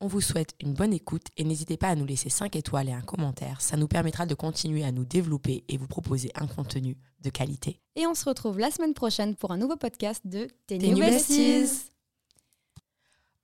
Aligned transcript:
On 0.00 0.06
vous 0.06 0.20
souhaite 0.20 0.54
une 0.60 0.74
bonne 0.74 0.92
écoute 0.92 1.26
et 1.36 1.42
n'hésitez 1.42 1.76
pas 1.76 1.88
à 1.88 1.96
nous 1.96 2.06
laisser 2.06 2.28
5 2.28 2.54
étoiles 2.54 2.88
et 2.88 2.92
un 2.92 3.00
commentaire. 3.00 3.60
Ça 3.60 3.76
nous 3.76 3.88
permettra 3.88 4.26
de 4.26 4.34
continuer 4.34 4.84
à 4.84 4.92
nous 4.92 5.04
développer 5.04 5.64
et 5.68 5.76
vous 5.76 5.88
proposer 5.88 6.30
un 6.36 6.46
contenu 6.46 6.96
de 7.20 7.30
qualité. 7.30 7.80
Et 7.96 8.06
on 8.06 8.14
se 8.14 8.24
retrouve 8.24 8.60
la 8.60 8.70
semaine 8.70 8.94
prochaine 8.94 9.34
pour 9.34 9.50
un 9.50 9.56
nouveau 9.56 9.76
podcast 9.76 10.24
de 10.24 10.46
Tes 10.68 10.78
Tes 10.78 10.88
New 10.88 10.98
New 10.98 11.00
Besties. 11.00 11.62
Besties. 11.62 11.90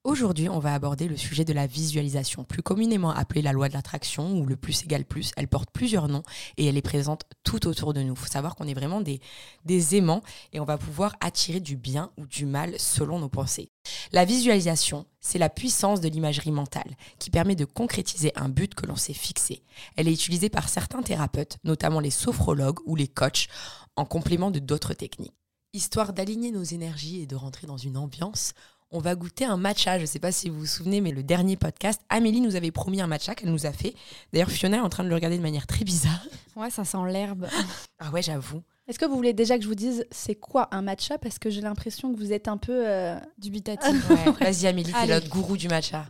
Aujourd'hui, 0.07 0.51
on 0.51 0.59
va 0.59 0.75
aborder 0.75 1.09
le 1.09 1.17
sujet 1.17 1.47
de 1.47 1.55
la 1.55 1.67
visualisation, 1.67 2.45
plus 2.45 2.63
communément 2.63 3.09
appelée 3.09 3.41
la 3.41 3.53
loi 3.55 3.71
de 3.71 3.73
l'attraction 3.73 4.39
ou 4.39 4.45
le 4.45 4.55
plus 4.55 4.83
égale 4.83 5.07
plus. 5.07 5.33
Elle 5.39 5.49
porte 5.49 5.71
plusieurs 5.71 6.09
noms 6.09 6.23
et 6.59 6.67
elle 6.67 6.77
est 6.77 6.83
présente 6.83 7.23
tout 7.43 7.67
autour 7.67 7.95
de 7.95 8.03
nous. 8.03 8.13
Il 8.13 8.19
faut 8.19 8.27
savoir 8.27 8.55
qu'on 8.55 8.69
est 8.69 8.75
vraiment 8.75 9.01
des, 9.01 9.97
aimants 9.97 10.21
et 10.53 10.61
on 10.61 10.67
va 10.67 10.77
pouvoir 10.77 11.17
attirer 11.23 11.59
du 11.59 11.79
bien 11.79 12.11
ou 12.19 12.27
du 12.27 12.45
mal 12.45 12.79
selon 12.79 13.19
nos 13.19 13.31
pensées. 13.31 13.71
La 14.13 14.27
visualisation, 14.27 15.07
c'est 15.23 15.39
la 15.39 15.49
puissance 15.49 16.03
de 16.03 16.09
l'imagerie 16.09 16.53
mentale 16.53 16.99
qui 17.19 17.31
permet 17.31 17.57
de 17.57 17.65
concrétiser 17.65 18.31
un 18.37 18.51
but 18.51 18.75
que 18.75 18.85
l'on 18.85 18.97
s'est 18.97 19.15
fixé. 19.15 19.63
Elle 19.97 20.09
est 20.09 20.13
utilisée 20.13 20.51
par 20.51 20.69
certains 20.69 21.03
thérapeutes, 21.03 21.57
notamment 21.65 22.01
les 22.01 22.11
sophrologues 22.11 22.81
ou 22.85 22.95
les 22.95 23.09
coachs, 23.09 23.49
en 23.97 24.05
complément 24.05 24.51
de 24.51 24.59
d'autres 24.59 24.93
techniques. 24.93 25.33
Histoire 25.73 26.13
d'aligner 26.13 26.53
nos 26.53 26.63
énergies 26.63 27.23
et 27.23 27.27
de 27.27 27.35
rentrer 27.35 27.67
dans 27.67 27.79
une 27.79 27.97
ambiance, 27.97 28.53
on 28.95 29.01
va 29.01 29.15
goûter 29.17 29.45
un 29.45 29.57
matcha. 29.57 29.97
Je 29.99 30.03
ne 30.03 30.07
sais 30.07 30.21
pas 30.21 30.33
si 30.33 30.49
vous 30.49 30.61
vous 30.61 30.67
souvenez, 30.67 31.01
mais 31.01 31.11
le 31.11 31.23
dernier 31.23 31.57
podcast, 31.57 32.01
Amélie 32.09 32.41
nous 32.41 32.57
avait 32.57 32.71
promis 32.71 33.01
un 33.01 33.07
matcha 33.07 33.35
qu'elle 33.35 33.51
nous 33.51 33.67
a 33.67 33.73
fait. 33.73 33.95
D'ailleurs, 34.33 34.51
Fiona 34.51 34.79
est 34.79 34.81
en 34.81 34.89
train 34.89 35.03
de 35.05 35.09
le 35.09 35.15
regarder 35.15 35.37
de 35.37 35.43
manière 35.43 35.67
très 35.67 35.85
bizarre. 35.85 36.25
Ouais, 36.57 36.71
ça 36.71 36.85
sent 36.85 36.99
l'herbe. 37.09 37.47
Ah 38.01 38.11
ouais, 38.11 38.23
j'avoue. 38.23 38.61
Est-ce 38.87 38.99
que 38.99 39.07
vous 39.07 39.15
voulez 39.15 39.33
déjà 39.33 39.57
que 39.57 39.63
je 39.63 39.69
vous 39.69 39.75
dise 39.75 40.05
c'est 40.11 40.35
quoi 40.35 40.69
un 40.73 40.83
matcha? 40.83 41.17
Parce 41.17 41.39
que 41.39 41.49
j'ai 41.49 41.63
l'impression 41.63 42.13
que 42.13 42.19
vous 42.19 42.33
êtes 42.33 42.49
un 42.49 42.59
peu... 42.59 42.87
euh, 42.87 43.19
Dubitatif. 43.39 44.11
Ouais. 44.11 44.33
Vas-y, 44.41 44.67
Amélie, 44.67 44.93
t'es 44.93 45.07
notre 45.07 45.29
gourou 45.31 45.57
du 45.57 45.69
matcha. 45.69 46.07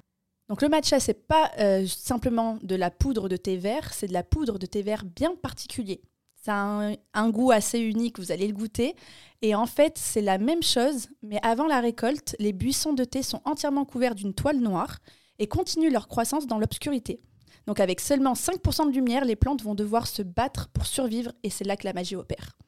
Donc 0.49 0.61
le 0.61 0.69
matcha, 0.69 0.99
c'est 0.99 1.27
pas 1.27 1.53
euh, 1.59 1.87
simplement 1.87 2.59
de 2.63 2.75
la 2.75 2.91
poudre 2.91 3.29
de 3.29 3.37
thé 3.37 3.57
vert, 3.57 3.95
c'est 3.95 4.09
de 4.09 4.13
la 4.13 4.23
poudre 4.25 4.59
de 4.59 4.67
thé 4.67 4.83
vert 4.83 5.05
bien 5.05 5.35
particulier. 5.41 6.03
Ça 6.45 6.55
a 6.55 6.91
un, 6.91 6.95
un 7.15 7.31
goût 7.31 7.53
assez 7.53 7.79
unique, 7.79 8.19
vous 8.19 8.31
allez 8.33 8.47
le 8.47 8.53
goûter. 8.53 8.95
Et 9.41 9.55
en 9.55 9.65
fait, 9.67 9.97
c'est 9.97 10.21
la 10.21 10.37
même 10.37 10.63
chose, 10.63 11.09
mais 11.23 11.39
avant 11.43 11.67
la 11.67 11.81
récolte, 11.81 12.37
les 12.39 12.53
buissons 12.53 12.93
de 12.93 13.05
thé 13.05 13.23
sont 13.23 13.41
entièrement 13.45 13.85
couverts 13.85 14.15
d'une 14.15 14.35
toile 14.35 14.59
noire 14.59 14.99
et 15.39 15.47
continuent 15.47 15.91
leur 15.91 16.07
croissance 16.07 16.47
dans 16.47 16.59
l'obscurité. 16.59 17.21
Donc 17.67 17.81
avec 17.81 18.01
seulement 18.01 18.35
5% 18.35 18.89
de 18.91 18.95
lumière, 18.95 19.25
les 19.25 19.37
plantes 19.37 19.63
vont 19.63 19.75
devoir 19.75 20.07
se 20.07 20.21
battre 20.21 20.69
pour 20.69 20.85
survivre 20.85 21.33
et 21.43 21.49
c'est 21.49 21.65
là 21.65 21.77
que 21.77 21.85
la 21.87 21.95
magie 21.95 22.15
opère. 22.17 22.59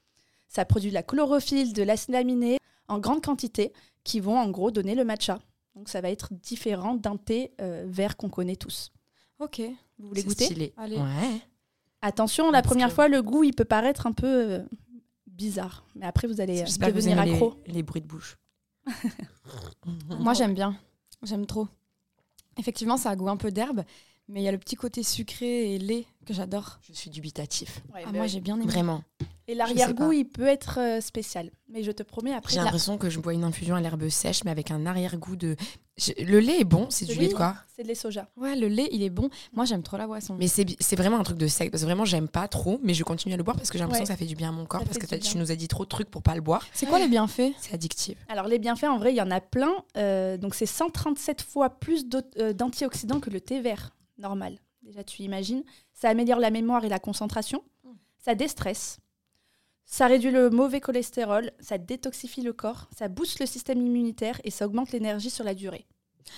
Ça 0.49 0.65
produit 0.65 0.89
de 0.89 0.95
la 0.95 1.03
chlorophylle, 1.03 1.75
de 1.75 1.83
l'acide 1.83 2.15
aminé 2.15 2.57
en 2.89 2.99
grande 2.99 3.23
quantité 3.23 3.75
qui 4.05 4.21
vont 4.21 4.39
en 4.39 4.49
gros 4.49 4.71
donner 4.71 4.95
le 4.95 5.05
matcha. 5.05 5.39
Donc 5.75 5.91
ça 5.91 6.01
va 6.01 6.09
être 6.09 6.33
différent 6.33 6.95
d'un 6.95 7.19
thé 7.19 7.53
euh, 7.61 7.85
vert 7.87 8.17
qu'on 8.17 8.31
connaît 8.31 8.57
tous. 8.57 8.91
Ok. 9.39 9.61
Vous 9.99 10.09
voulez 10.09 10.23
C'est 10.23 10.29
goûter? 10.29 10.45
stylé. 10.47 10.73
Allez. 10.79 10.97
Ouais. 10.97 11.41
Attention, 12.03 12.51
la 12.51 12.63
première 12.63 12.93
fois, 12.93 13.09
le 13.09 13.23
goût, 13.23 13.43
il 13.45 13.55
peut 13.55 13.65
paraître 13.65 14.07
un 14.07 14.13
peu 14.13 14.27
euh, 14.27 14.63
bizarre. 15.27 15.85
Mais 15.95 16.07
après, 16.07 16.29
vous 16.29 16.41
allez 16.41 16.61
euh, 16.63 16.67
J'espère 16.67 16.89
que 16.89 16.93
vous 16.95 16.99
devenir 17.01 17.19
aimez 17.19 17.31
les- 17.31 17.35
accro. 17.37 17.55
les 17.67 17.83
bruits 17.83 18.03
de 18.03 18.07
bouche. 18.07 18.37
Moi, 20.19 20.35
j'aime 20.35 20.55
bien. 20.55 20.77
J'aime 21.23 21.47
trop. 21.47 21.69
Effectivement, 22.59 22.97
ça 22.97 23.11
a 23.11 23.17
goût 23.17 23.29
un 23.29 23.37
peu 23.37 23.51
d'herbe, 23.51 23.83
mais 24.29 24.41
il 24.41 24.45
y 24.45 24.49
a 24.49 24.53
le 24.53 24.59
petit 24.59 24.77
côté 24.77 25.03
sucré 25.03 25.75
et 25.75 25.79
lait 25.79 26.06
que 26.25 26.33
j'adore. 26.35 26.79
Je 26.89 26.93
suis 26.93 27.11
dubitatif. 27.11 27.83
Ah, 27.95 28.12
moi, 28.12 28.27
j'ai 28.27 28.41
bien 28.41 28.56
aimé. 28.56 28.67
Vraiment. 28.67 29.03
Et 29.49 29.55
l'arrière-goût, 29.55 30.12
il 30.12 30.25
peut 30.25 30.47
être 30.47 30.81
euh, 30.81 31.01
spécial. 31.01 31.51
Mais 31.69 31.83
je 31.84 31.93
te 31.93 32.03
promets, 32.03 32.33
après, 32.33 32.51
J'ai 32.53 32.59
la- 32.59 32.65
l'impression 32.65 32.99
que 32.99 33.09
je 33.11 33.21
bois 33.21 33.33
une 33.33 33.45
infusion 33.45 33.77
à 33.77 33.81
l'herbe 33.81 34.09
sèche, 34.09 34.43
mais 34.45 34.51
avec 34.51 34.71
un 34.73 34.87
arrière-goût 34.87 35.37
de. 35.37 35.55
Je- 35.97 36.12
Le 36.25 36.41
lait 36.41 36.61
est 36.61 36.65
bon, 36.65 36.89
c'est 36.91 37.05
du 37.07 37.15
lait 37.15 37.29
de 37.29 37.33
quoi? 37.34 37.55
c'est 37.75 37.83
de 37.85 37.89
lait 37.89 37.95
soja. 37.95 38.29
Ouais, 38.37 38.56
le 38.56 38.67
lait, 38.69 38.89
il 38.93 39.03
est 39.03 39.09
bon. 39.11 39.31
Moi, 39.53 39.65
j'aime 39.65 39.83
trop 39.83 39.97
la 39.97 40.06
boisson. 40.06 40.37
Mais 40.39 40.49
c'est 40.49 40.97
vraiment 40.97 41.19
un 41.19 41.23
truc 41.23 41.39
de 41.39 41.47
sec. 41.47 41.71
Parce 41.71 41.83
que 41.83 41.87
vraiment, 41.87 42.05
j'aime 42.05 42.29
pas 42.29 42.49
trop, 42.49 42.81
mais 42.83 42.93
je 42.93 43.05
continue 43.05 43.35
à 43.35 43.37
le 43.37 43.43
boire 43.45 43.56
parce 43.56 43.71
que 43.71 43.79
j'ai 43.79 43.85
l'impression 43.85 44.03
Ouais. 44.03 44.06
que 44.09 44.12
ça 44.12 44.17
fait 44.19 44.27
du 44.27 44.35
bien 44.35 44.49
à 44.49 44.53
mon 44.53 44.67
corps. 44.67 44.81
Ça 44.81 44.87
parce 44.87 44.99
que 44.99 45.06
bien. 45.06 45.19
tu 45.19 45.39
nous 45.39 45.51
as 45.53 45.56
dit 45.56 45.69
trop 45.69 45.85
de 45.85 45.89
trucs 45.89 46.11
pour 46.11 46.23
pas 46.23 46.35
le 46.35 46.41
boire. 46.41 46.67
C'est 46.75 46.87
quoi 46.87 46.99
les 46.99 47.09
bienfaits? 47.09 47.53
C'est 47.59 47.73
addictif. 47.73 48.19
Alors, 48.29 48.49
les 48.49 48.59
bienfaits, 48.59 48.85
en 48.89 48.99
vrai, 48.99 49.12
il 49.12 49.17
y 49.17 49.23
en 49.23 49.31
a 49.31 49.41
plein. 49.41 49.73
Euh, 49.97 50.37
donc, 50.37 50.55
c'est 50.56 50.67
137 50.67 51.41
fois 51.43 51.71
plus 51.71 52.05
euh, 52.39 52.53
d'antioxydants 52.53 53.21
que 53.21 53.31
le 53.31 53.41
thé 53.41 53.61
vert 53.61 53.91
normal. 54.19 54.59
Déjà, 54.83 55.03
tu 55.05 55.23
imagines. 55.23 55.62
Ça 55.95 56.09
améliore 56.11 56.41
la 56.41 56.51
mémoire 56.51 56.85
et 56.85 56.89
la 56.89 56.99
concentration. 56.99 57.62
Mm. 57.85 57.91
Ça 58.19 58.35
déstresse. 58.35 58.99
Ça 59.89 60.07
réduit 60.09 60.31
le 60.33 60.51
mauvais 60.51 60.81
cholestérol. 60.81 61.53
Ça 61.61 61.79
détoxifie 61.79 62.43
le 62.43 62.53
corps. 62.53 62.89
Ça 62.99 63.09
booste 63.09 63.39
le 63.41 63.47
système 63.47 63.81
immunitaire 63.81 64.41
et 64.45 64.51
ça 64.51 64.67
augmente 64.67 64.91
l'énergie 64.93 65.31
sur 65.31 65.45
la 65.45 65.55
durée. 65.55 65.87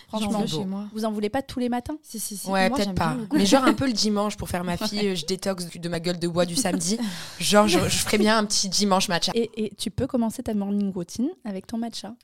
Franchement, 0.09 0.47
chez 0.47 0.67
moi. 0.67 0.85
vous 0.93 1.07
en 1.07 1.11
voulez 1.13 1.31
pas 1.31 1.41
tous 1.41 1.59
les 1.61 1.71
matins 1.71 1.97
Si, 2.03 2.21
si, 2.21 2.37
si. 2.37 2.47
Ouais, 2.51 2.69
peut-être 2.69 2.95
pas. 2.95 3.17
Mais 3.33 3.47
genre 3.47 3.65
un 3.65 3.73
peu 3.81 3.87
le 3.87 3.95
dimanche 3.95 4.37
pour 4.37 4.51
faire 4.51 4.63
ma 4.63 4.77
fille, 4.77 5.09
euh, 5.09 5.15
je 5.15 5.25
détox 5.25 5.65
du- 5.67 5.79
de 5.79 5.89
ma 5.89 5.99
gueule 5.99 6.19
de 6.19 6.29
bois 6.29 6.45
du 6.45 6.57
samedi. 6.57 6.99
Genre, 7.41 7.67
je, 7.67 7.79
je 7.81 7.97
ferais 7.99 8.19
bien 8.19 8.37
un 8.37 8.45
petit 8.45 8.69
dimanche 8.69 9.09
matcha. 9.09 9.33
et, 9.35 9.51
et 9.57 9.75
tu 9.77 9.91
peux 9.91 10.07
commencer 10.07 10.43
ta 10.43 10.53
morning 10.53 10.93
routine 10.93 11.31
avec 11.45 11.67
ton 11.67 11.79
matcha. 11.79 12.15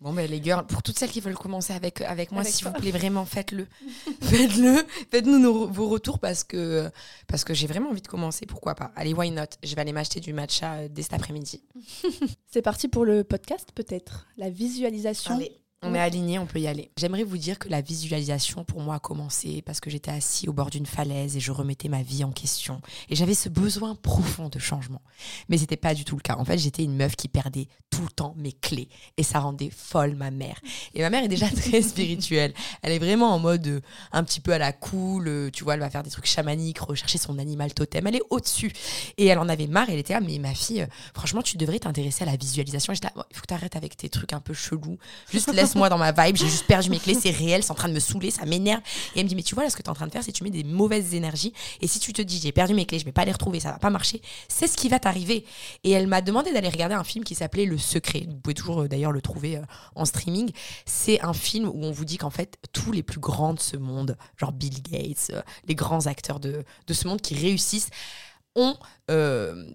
Bon, 0.00 0.12
ben 0.12 0.30
les 0.30 0.42
girls, 0.42 0.66
pour 0.66 0.82
toutes 0.82 0.98
celles 0.98 1.10
qui 1.10 1.20
veulent 1.20 1.34
commencer 1.38 1.72
avec, 1.72 2.02
avec 2.02 2.30
moi, 2.30 2.44
s'il 2.44 2.66
vous 2.66 2.72
plaît, 2.74 2.90
vraiment, 2.90 3.24
faites-le. 3.24 3.66
faites-le. 4.20 4.84
Faites-nous 5.10 5.38
nos- 5.38 5.66
vos 5.68 5.88
retours 5.88 6.18
parce 6.18 6.44
que, 6.44 6.90
parce 7.26 7.44
que 7.44 7.54
j'ai 7.54 7.66
vraiment 7.66 7.88
envie 7.90 8.02
de 8.02 8.06
commencer. 8.06 8.44
Pourquoi 8.44 8.74
pas 8.74 8.92
Allez, 8.94 9.14
why 9.14 9.30
not? 9.30 9.44
Je 9.62 9.74
vais 9.74 9.80
aller 9.80 9.92
m'acheter 9.92 10.20
du 10.20 10.34
matcha 10.34 10.74
euh, 10.74 10.88
dès 10.90 11.00
cet 11.02 11.14
après-midi. 11.14 11.62
C'est 12.46 12.60
parti 12.60 12.88
pour 12.88 13.06
le 13.06 13.24
podcast 13.24 13.70
peut-être. 13.74 14.26
La 14.36 14.50
visualisation. 14.50 15.38
On 15.82 15.94
est 15.94 16.00
alignés, 16.00 16.38
on 16.38 16.46
peut 16.46 16.58
y 16.58 16.66
aller. 16.66 16.90
J'aimerais 16.96 17.22
vous 17.22 17.36
dire 17.36 17.58
que 17.58 17.68
la 17.68 17.82
visualisation, 17.82 18.64
pour 18.64 18.80
moi, 18.80 18.94
a 18.94 18.98
commencé 18.98 19.60
parce 19.60 19.78
que 19.78 19.90
j'étais 19.90 20.10
assis 20.10 20.48
au 20.48 20.54
bord 20.54 20.70
d'une 20.70 20.86
falaise 20.86 21.36
et 21.36 21.40
je 21.40 21.52
remettais 21.52 21.88
ma 21.90 22.02
vie 22.02 22.24
en 22.24 22.32
question. 22.32 22.80
Et 23.10 23.14
j'avais 23.14 23.34
ce 23.34 23.50
besoin 23.50 23.94
profond 23.94 24.48
de 24.48 24.58
changement. 24.58 25.02
Mais 25.50 25.58
c'était 25.58 25.76
pas 25.76 25.94
du 25.94 26.04
tout 26.06 26.16
le 26.16 26.22
cas. 26.22 26.36
En 26.38 26.46
fait, 26.46 26.56
j'étais 26.56 26.82
une 26.82 26.96
meuf 26.96 27.14
qui 27.14 27.28
perdait 27.28 27.68
tout 27.90 28.00
le 28.02 28.08
temps 28.08 28.34
mes 28.38 28.52
clés. 28.52 28.88
Et 29.18 29.22
ça 29.22 29.38
rendait 29.38 29.68
folle 29.70 30.16
ma 30.16 30.30
mère. 30.30 30.58
Et 30.94 31.02
ma 31.02 31.10
mère 31.10 31.22
est 31.22 31.28
déjà 31.28 31.48
très 31.50 31.82
spirituelle. 31.82 32.54
Elle 32.82 32.92
est 32.92 32.98
vraiment 32.98 33.32
en 33.34 33.38
mode 33.38 33.66
euh, 33.66 33.80
un 34.12 34.24
petit 34.24 34.40
peu 34.40 34.52
à 34.54 34.58
la 34.58 34.72
cool. 34.72 35.28
euh, 35.28 35.50
Tu 35.50 35.62
vois, 35.62 35.74
elle 35.74 35.80
va 35.80 35.90
faire 35.90 36.02
des 36.02 36.10
trucs 36.10 36.26
chamaniques, 36.26 36.78
rechercher 36.78 37.18
son 37.18 37.38
animal 37.38 37.74
totem. 37.74 38.06
Elle 38.06 38.16
est 38.16 38.22
au-dessus. 38.30 38.72
Et 39.18 39.26
elle 39.26 39.38
en 39.38 39.48
avait 39.48 39.66
marre. 39.66 39.90
Elle 39.90 39.98
était 39.98 40.14
là, 40.14 40.20
mais 40.20 40.38
ma 40.38 40.54
fille, 40.54 40.82
euh, 40.82 40.86
franchement, 41.14 41.42
tu 41.42 41.58
devrais 41.58 41.78
t'intéresser 41.80 42.24
à 42.24 42.26
la 42.26 42.36
visualisation. 42.36 42.94
J'étais 42.94 43.08
là, 43.14 43.26
il 43.30 43.36
faut 43.36 43.42
que 43.42 43.46
tu 43.46 43.54
arrêtes 43.54 43.76
avec 43.76 43.96
tes 43.98 44.08
trucs 44.08 44.32
un 44.32 44.40
peu 44.40 44.54
chelous. 44.54 44.98
Juste 45.30 45.52
laisse-moi 45.66 45.88
dans 45.88 45.98
ma 45.98 46.12
vibe. 46.12 46.36
J'ai 46.36 46.46
juste 46.46 46.66
perdu 46.66 46.90
mes 46.90 46.98
clés. 46.98 47.14
C'est 47.14 47.30
réel. 47.30 47.62
C'est 47.62 47.72
en 47.72 47.74
train 47.74 47.88
de 47.88 47.94
me 47.94 48.00
saouler. 48.00 48.30
Ça 48.30 48.44
m'énerve. 48.46 48.80
Et 49.14 49.20
elle 49.20 49.24
me 49.24 49.28
dit, 49.28 49.36
mais 49.36 49.42
tu 49.42 49.54
vois, 49.54 49.64
là, 49.64 49.70
ce 49.70 49.76
que 49.76 49.82
tu 49.82 49.86
es 49.86 49.90
en 49.90 49.94
train 49.94 50.06
de 50.06 50.12
faire, 50.12 50.22
c'est 50.22 50.32
que 50.32 50.36
tu 50.36 50.44
mets 50.44 50.50
des 50.50 50.64
mauvaises 50.64 51.14
énergies. 51.14 51.52
Et 51.80 51.86
si 51.86 51.98
tu 51.98 52.12
te 52.12 52.22
dis, 52.22 52.38
j'ai 52.40 52.52
perdu 52.52 52.74
mes 52.74 52.86
clés, 52.86 52.98
je 52.98 53.04
vais 53.04 53.12
pas 53.12 53.24
les 53.24 53.32
retrouver, 53.32 53.60
ça 53.60 53.72
va 53.72 53.78
pas 53.78 53.90
marcher, 53.90 54.20
c'est 54.48 54.66
ce 54.66 54.76
qui 54.76 54.88
va 54.88 54.98
t'arriver. 54.98 55.44
Et 55.84 55.90
elle 55.90 56.06
m'a 56.06 56.20
demandé 56.20 56.52
d'aller 56.52 56.68
regarder 56.68 56.94
un 56.94 57.04
film 57.04 57.24
qui 57.24 57.34
s'appelait 57.34 57.66
Le 57.66 57.78
Secret. 57.78 58.24
Vous 58.28 58.36
pouvez 58.36 58.54
toujours 58.54 58.82
euh, 58.82 58.88
d'ailleurs 58.88 59.12
le 59.12 59.20
trouver 59.20 59.56
euh, 59.56 59.62
en 59.94 60.04
streaming. 60.04 60.50
C'est 60.84 61.20
un 61.22 61.32
film 61.32 61.68
où 61.68 61.84
on 61.84 61.90
vous 61.90 62.04
dit 62.04 62.18
qu'en 62.18 62.30
fait, 62.30 62.56
tous 62.72 62.92
les 62.92 63.02
plus 63.02 63.20
grands 63.20 63.54
de 63.54 63.60
ce 63.60 63.76
monde, 63.76 64.16
genre 64.36 64.52
Bill 64.52 64.82
Gates, 64.82 65.30
euh, 65.30 65.42
les 65.66 65.74
grands 65.74 66.06
acteurs 66.06 66.40
de, 66.40 66.64
de 66.86 66.94
ce 66.94 67.08
monde 67.08 67.20
qui 67.20 67.34
réussissent, 67.34 67.90
ont 68.54 68.76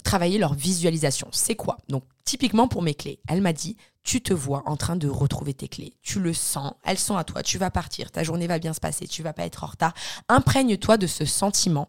travaillé 0.04 0.40
leur 0.40 0.56
visualisation. 0.56 1.28
C'est 1.32 1.56
quoi? 1.56 1.78
Donc, 1.88 2.04
typiquement 2.26 2.68
pour 2.68 2.82
mes 2.82 2.96
clés, 2.96 3.20
elle 3.28 3.42
m'a 3.42 3.54
dit 3.54 3.78
tu 4.04 4.22
te 4.22 4.34
vois 4.34 4.64
en 4.66 4.78
train 4.78 4.96
de 4.96 5.08
retrouver 5.08 5.54
tes 5.54 5.68
clés. 5.68 5.94
Tu 6.02 6.20
le 6.20 6.34
sens, 6.34 6.74
elles 6.84 6.98
sont 6.98 7.18
à 7.18 7.24
toi, 7.24 7.44
tu 7.44 7.58
vas 7.58 7.72
partir, 7.72 8.12
ta 8.12 8.24
journée 8.24 8.48
va 8.48 8.60
bien 8.60 8.74
se 8.74 8.80
passer, 8.80 9.08
tu 9.08 9.24
vas 9.24 9.34
pas 9.34 9.46
être 9.46 9.64
en 9.64 9.68
retard. 9.68 9.94
Imprègne-toi 10.28 10.98
de 10.98 11.08
ce 11.08 11.26
sentiment 11.26 11.88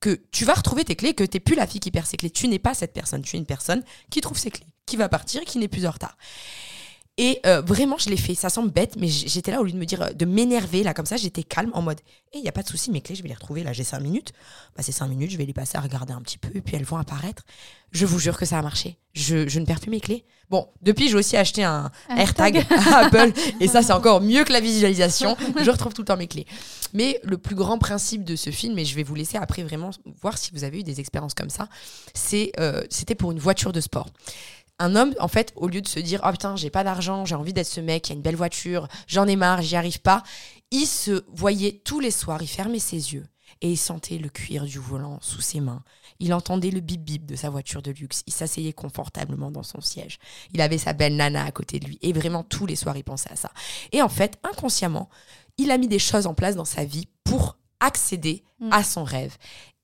que 0.00 0.20
tu 0.32 0.44
vas 0.44 0.54
retrouver 0.54 0.84
tes 0.84 0.96
clés, 0.96 1.14
que 1.14 1.24
tu 1.24 1.36
n'es 1.36 1.40
plus 1.40 1.54
la 1.54 1.66
fille 1.66 1.80
qui 1.80 1.90
perd 1.90 2.06
ses 2.06 2.16
clés. 2.16 2.30
Tu 2.30 2.48
n'es 2.48 2.58
pas 2.58 2.74
cette 2.74 2.92
personne, 2.92 3.22
tu 3.22 3.36
es 3.36 3.38
une 3.38 3.46
personne 3.46 3.82
qui 4.10 4.20
trouve 4.20 4.38
ses 4.38 4.50
clés, 4.50 4.66
qui 4.86 4.96
va 4.96 5.08
partir, 5.08 5.42
qui 5.42 5.58
n'est 5.58 5.68
plus 5.68 5.86
en 5.86 5.90
retard. 5.90 6.16
Et 7.16 7.40
euh, 7.46 7.60
vraiment, 7.60 7.96
je 7.96 8.10
l'ai 8.10 8.16
fait. 8.16 8.34
Ça 8.34 8.48
semble 8.48 8.72
bête, 8.72 8.96
mais 8.98 9.06
j'étais 9.06 9.52
là 9.52 9.60
au 9.60 9.64
lieu 9.64 9.70
de 9.70 9.78
me 9.78 9.86
dire, 9.86 10.02
euh, 10.02 10.10
de 10.10 10.24
m'énerver, 10.24 10.82
là, 10.82 10.94
comme 10.94 11.06
ça, 11.06 11.16
j'étais 11.16 11.44
calme 11.44 11.70
en 11.72 11.80
mode, 11.80 12.00
et 12.32 12.38
il 12.38 12.42
n'y 12.42 12.48
a 12.48 12.52
pas 12.52 12.62
de 12.64 12.68
souci, 12.68 12.90
mes 12.90 13.00
clés, 13.00 13.14
je 13.14 13.22
vais 13.22 13.28
les 13.28 13.34
retrouver. 13.34 13.62
Là, 13.62 13.72
j'ai 13.72 13.84
cinq 13.84 14.00
minutes. 14.00 14.32
Bah, 14.76 14.82
ces 14.82 14.90
cinq 14.90 15.06
minutes, 15.06 15.30
je 15.30 15.38
vais 15.38 15.46
les 15.46 15.52
passer 15.52 15.78
à 15.78 15.80
regarder 15.80 16.12
un 16.12 16.20
petit 16.22 16.38
peu, 16.38 16.50
et 16.56 16.60
puis 16.60 16.74
elles 16.74 16.84
vont 16.84 16.96
apparaître. 16.96 17.44
Je 17.92 18.04
vous 18.04 18.18
jure 18.18 18.36
que 18.36 18.44
ça 18.44 18.58
a 18.58 18.62
marché. 18.62 18.98
Je, 19.12 19.46
je 19.46 19.60
ne 19.60 19.64
perds 19.64 19.78
plus 19.78 19.90
mes 19.90 20.00
clés. 20.00 20.24
Bon, 20.50 20.68
depuis, 20.82 21.08
j'ai 21.08 21.14
aussi 21.14 21.36
acheté 21.36 21.62
un 21.62 21.92
Un 22.08 22.16
AirTag 22.16 22.66
à 22.68 22.98
Apple, 23.06 23.32
et 23.60 23.68
ça, 23.68 23.82
c'est 23.82 23.92
encore 23.92 24.20
mieux 24.20 24.42
que 24.42 24.52
la 24.52 24.60
visualisation. 24.60 25.36
Je 25.62 25.70
retrouve 25.70 25.94
tout 25.94 26.02
le 26.02 26.06
temps 26.06 26.16
mes 26.16 26.26
clés. 26.26 26.46
Mais 26.94 27.20
le 27.22 27.38
plus 27.38 27.54
grand 27.54 27.78
principe 27.78 28.24
de 28.24 28.34
ce 28.34 28.50
film, 28.50 28.76
et 28.76 28.84
je 28.84 28.96
vais 28.96 29.04
vous 29.04 29.14
laisser 29.14 29.36
après 29.36 29.62
vraiment 29.62 29.90
voir 30.20 30.36
si 30.36 30.50
vous 30.52 30.64
avez 30.64 30.80
eu 30.80 30.82
des 30.82 30.98
expériences 30.98 31.34
comme 31.34 31.50
ça, 31.50 31.68
c'est 32.12 32.50
euh, 32.58 32.82
c'était 32.90 33.14
pour 33.14 33.30
une 33.30 33.38
voiture 33.38 33.72
de 33.72 33.80
sport. 33.80 34.08
Un 34.84 34.96
homme, 34.96 35.14
en 35.18 35.28
fait, 35.28 35.54
au 35.56 35.66
lieu 35.66 35.80
de 35.80 35.88
se 35.88 35.98
dire 35.98 36.20
Oh 36.26 36.30
putain, 36.30 36.56
j'ai 36.56 36.68
pas 36.68 36.84
d'argent, 36.84 37.24
j'ai 37.24 37.34
envie 37.34 37.54
d'être 37.54 37.66
ce 37.66 37.80
mec, 37.80 38.06
il 38.06 38.10
y 38.10 38.12
a 38.12 38.16
une 38.16 38.20
belle 38.20 38.36
voiture, 38.36 38.86
j'en 39.06 39.26
ai 39.26 39.34
marre, 39.34 39.62
j'y 39.62 39.76
arrive 39.76 40.02
pas, 40.02 40.22
il 40.70 40.84
se 40.84 41.24
voyait 41.32 41.80
tous 41.86 42.00
les 42.00 42.10
soirs, 42.10 42.42
il 42.42 42.48
fermait 42.48 42.78
ses 42.78 43.14
yeux 43.14 43.24
et 43.62 43.70
il 43.70 43.78
sentait 43.78 44.18
le 44.18 44.28
cuir 44.28 44.64
du 44.64 44.78
volant 44.78 45.18
sous 45.22 45.40
ses 45.40 45.60
mains. 45.60 45.82
Il 46.20 46.34
entendait 46.34 46.70
le 46.70 46.80
bip 46.80 47.02
bip 47.02 47.24
de 47.24 47.34
sa 47.34 47.48
voiture 47.48 47.80
de 47.80 47.92
luxe. 47.92 48.24
Il 48.26 48.32
s'asseyait 48.34 48.74
confortablement 48.74 49.50
dans 49.50 49.62
son 49.62 49.80
siège. 49.80 50.18
Il 50.52 50.60
avait 50.60 50.76
sa 50.76 50.92
belle 50.92 51.16
nana 51.16 51.46
à 51.46 51.50
côté 51.50 51.80
de 51.80 51.86
lui. 51.86 51.98
Et 52.02 52.12
vraiment, 52.12 52.42
tous 52.42 52.66
les 52.66 52.76
soirs, 52.76 52.98
il 52.98 53.04
pensait 53.04 53.32
à 53.32 53.36
ça. 53.36 53.52
Et 53.90 54.02
en 54.02 54.10
fait, 54.10 54.38
inconsciemment, 54.42 55.08
il 55.56 55.70
a 55.70 55.78
mis 55.78 55.88
des 55.88 55.98
choses 55.98 56.26
en 56.26 56.34
place 56.34 56.56
dans 56.56 56.66
sa 56.66 56.84
vie 56.84 57.08
pour 57.24 57.56
accéder 57.80 58.44
Mm. 58.64 58.72
à 58.72 58.84
son 58.84 59.04
rêve. 59.04 59.36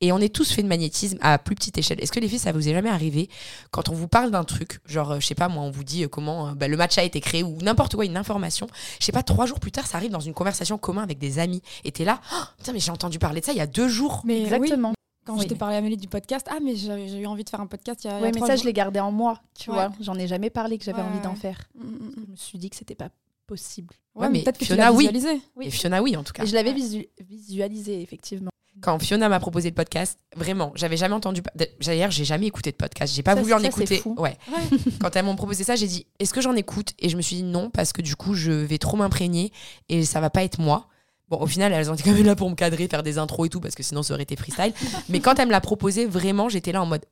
Et 0.02 0.12
on 0.12 0.18
est 0.18 0.34
tous 0.34 0.50
fait 0.50 0.62
de 0.62 0.68
magnétisme 0.68 1.18
à 1.20 1.38
plus 1.38 1.54
petite 1.54 1.76
échelle. 1.76 2.00
Est-ce 2.00 2.10
que 2.10 2.20
les 2.20 2.28
filles, 2.28 2.38
ça 2.38 2.52
vous 2.52 2.66
est 2.68 2.72
jamais 2.72 2.88
arrivé 2.88 3.28
quand 3.70 3.90
on 3.90 3.92
vous 3.92 4.08
parle 4.08 4.30
d'un 4.30 4.44
truc, 4.44 4.80
genre, 4.86 5.12
euh, 5.12 5.20
je 5.20 5.26
sais 5.26 5.34
pas, 5.34 5.48
moi, 5.48 5.62
on 5.62 5.70
vous 5.70 5.84
dit 5.84 6.04
euh, 6.04 6.08
comment 6.08 6.48
euh, 6.48 6.52
bah, 6.54 6.68
le 6.68 6.76
match 6.78 6.96
a 6.96 7.04
été 7.04 7.20
créé 7.20 7.42
ou 7.42 7.58
n'importe 7.60 7.96
quoi, 7.96 8.06
une 8.06 8.16
information. 8.16 8.66
Je 8.98 9.04
sais 9.04 9.12
pas, 9.12 9.22
trois 9.22 9.44
jours 9.44 9.60
plus 9.60 9.72
tard, 9.72 9.86
ça 9.86 9.98
arrive 9.98 10.10
dans 10.10 10.20
une 10.20 10.32
conversation 10.32 10.78
commune 10.78 11.02
avec 11.02 11.18
des 11.18 11.38
amis. 11.38 11.60
Et 11.84 11.92
t'es 11.92 12.04
là, 12.06 12.18
Oh, 12.32 12.36
putain, 12.56 12.72
mais 12.72 12.80
j'ai 12.80 12.90
entendu 12.90 13.18
parler 13.18 13.40
de 13.40 13.44
ça 13.46 13.52
il 13.52 13.58
y 13.58 13.60
a 13.60 13.66
deux 13.66 13.88
jours. 13.88 14.22
Mais 14.24 14.36
oui, 14.38 14.42
Exactement. 14.44 14.94
quand 15.26 15.34
Oui. 15.36 15.42
je 15.42 15.48
t'ai 15.48 15.54
parlé 15.54 15.76
Amélie 15.76 15.98
du 15.98 16.08
podcast, 16.08 16.46
ah 16.50 16.58
mais 16.64 16.76
j'ai 16.76 17.18
eu 17.20 17.26
envie 17.26 17.44
de 17.44 17.50
faire 17.50 17.60
un 17.60 17.66
podcast 17.66 18.02
il 18.04 18.06
y 18.06 18.10
a, 18.10 18.20
Ouais, 18.20 18.32
mais 18.34 18.40
ça, 18.40 18.46
jours. 18.54 18.56
je 18.56 18.64
l'ai 18.64 18.72
gardé 18.72 19.00
en 19.00 19.12
moi, 19.12 19.42
tu 19.58 19.68
Ouais. 19.68 19.76
vois. 19.76 19.92
J'en 20.00 20.14
ai 20.14 20.26
jamais 20.26 20.48
parlé 20.48 20.78
que 20.78 20.84
j'avais 20.84 21.02
Ouais, 21.02 21.08
envie 21.08 21.20
d'en 21.20 21.34
faire. 21.34 21.60
Mm, 21.74 21.84
mm, 21.84 21.92
mm. 21.92 22.12
Je 22.26 22.30
me 22.32 22.36
suis 22.36 22.58
dit 22.58 22.70
que 22.70 22.76
c'était 22.76 22.94
pas 22.94 23.10
possible. 23.46 23.94
Ouais, 24.14 24.22
Ouais, 24.22 24.28
mais 24.28 24.38
mais 24.38 24.44
peut-être 24.44 24.56
que 24.56 24.64
tu 24.64 24.72
Fiona, 24.72 24.84
l'as 24.84 24.92
oui. 24.92 25.08
visualisé. 25.08 25.42
Oui. 25.56 25.66
Et 25.66 25.70
Fiona, 25.70 26.02
oui, 26.02 26.16
en 26.16 26.24
tout 26.24 26.32
cas. 26.32 26.44
Et 26.44 26.46
je 26.46 26.54
l'avais 26.54 26.70
Ouais. 26.70 26.76
visu- 26.76 27.06
visualisé, 27.20 28.00
effectivement. 28.00 28.50
Quand 28.80 28.98
Fiona 28.98 29.28
m'a 29.28 29.40
proposé 29.40 29.68
le 29.68 29.74
podcast, 29.74 30.18
vraiment, 30.36 30.72
j'avais 30.74 30.96
jamais 30.96 31.14
entendu. 31.14 31.42
D'ailleurs, 31.84 32.10
j'ai 32.10 32.24
jamais 32.24 32.46
écouté 32.46 32.70
de 32.70 32.76
podcast. 32.76 33.14
J'ai 33.14 33.22
pas 33.22 33.34
Ça, 33.34 33.40
voulu 33.42 33.52
en 33.52 33.58
ça, 33.60 33.66
écouter. 33.66 33.98
fou. 33.98 34.14
Ouais. 34.18 34.36
Quand 35.00 35.14
elles 35.16 35.24
m'ont 35.24 35.36
proposé 35.36 35.64
ça, 35.64 35.76
j'ai 35.76 35.86
dit 35.86 36.06
est-ce 36.18 36.32
que 36.32 36.40
j'en 36.40 36.54
écoute? 36.56 36.94
Et 36.98 37.08
je 37.10 37.16
me 37.16 37.22
suis 37.22 37.36
dit 37.36 37.42
non, 37.42 37.68
parce 37.68 37.92
que 37.92 38.00
du 38.00 38.16
coup, 38.16 38.32
je 38.34 38.52
vais 38.52 38.78
trop 38.78 38.96
m'imprégner 38.96 39.52
et 39.90 40.04
ça 40.04 40.20
va 40.20 40.30
pas 40.30 40.44
être 40.44 40.58
moi. 40.60 40.86
Bon, 41.28 41.38
au 41.40 41.46
final, 41.46 41.72
elles 41.72 41.90
ont 41.90 41.94
été 41.94 42.02
quand 42.04 42.12
même 42.12 42.24
là 42.26 42.34
pour 42.34 42.48
me 42.50 42.54
cadrer, 42.56 42.88
faire 42.88 43.02
des 43.02 43.18
intros 43.18 43.46
et 43.46 43.50
tout, 43.50 43.60
parce 43.60 43.74
que 43.74 43.82
sinon, 43.82 44.02
ça 44.02 44.14
aurait 44.14 44.22
été 44.24 44.34
freestyle. 44.34 44.72
Mais 45.08 45.20
quand 45.20 45.38
elle 45.38 45.46
me 45.46 45.52
l'a 45.52 45.60
proposé, 45.60 46.06
vraiment, 46.06 46.48
j'étais 46.48 46.72
là 46.72 46.82
en 46.82 46.86
mode 46.86 47.04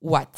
What? 0.00 0.28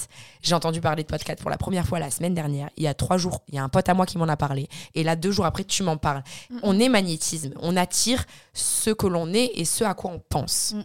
J'ai 0.43 0.55
entendu 0.55 0.81
parler 0.81 1.03
de 1.03 1.09
podcast 1.09 1.41
pour 1.41 1.51
la 1.51 1.59
première 1.59 1.87
fois 1.87 1.99
la 1.99 2.11
semaine 2.11 2.35
dernière. 2.35 2.71
Il 2.77 2.83
y 2.85 2.87
a 2.87 2.95
trois 2.95 3.19
jours, 3.19 3.43
il 3.49 3.57
y 3.57 3.59
a 3.59 3.63
un 3.63 3.69
pote 3.69 3.89
à 3.89 3.95
moi 3.95 4.07
qui 4.07 4.17
m'en 4.17 4.29
a 4.29 4.37
parlé. 4.37 4.69
Et 4.95 5.03
là, 5.03 5.17
deux 5.17 5.31
jours 5.33 5.45
après, 5.45 5.65
tu 5.65 5.83
m'en 5.83 5.99
parles. 5.99 6.23
On 6.63 6.79
est 6.81 6.89
magnétisme. 6.89 7.53
On 7.61 7.77
attire 7.77 8.25
ce 8.55 8.91
que 8.91 9.07
l'on 9.07 9.33
est 9.35 9.51
et 9.55 9.65
ce 9.65 9.85
à 9.85 9.95
quoi 9.95 10.11
on 10.13 10.19
pense. 10.19 10.73
Mm. 10.73 10.85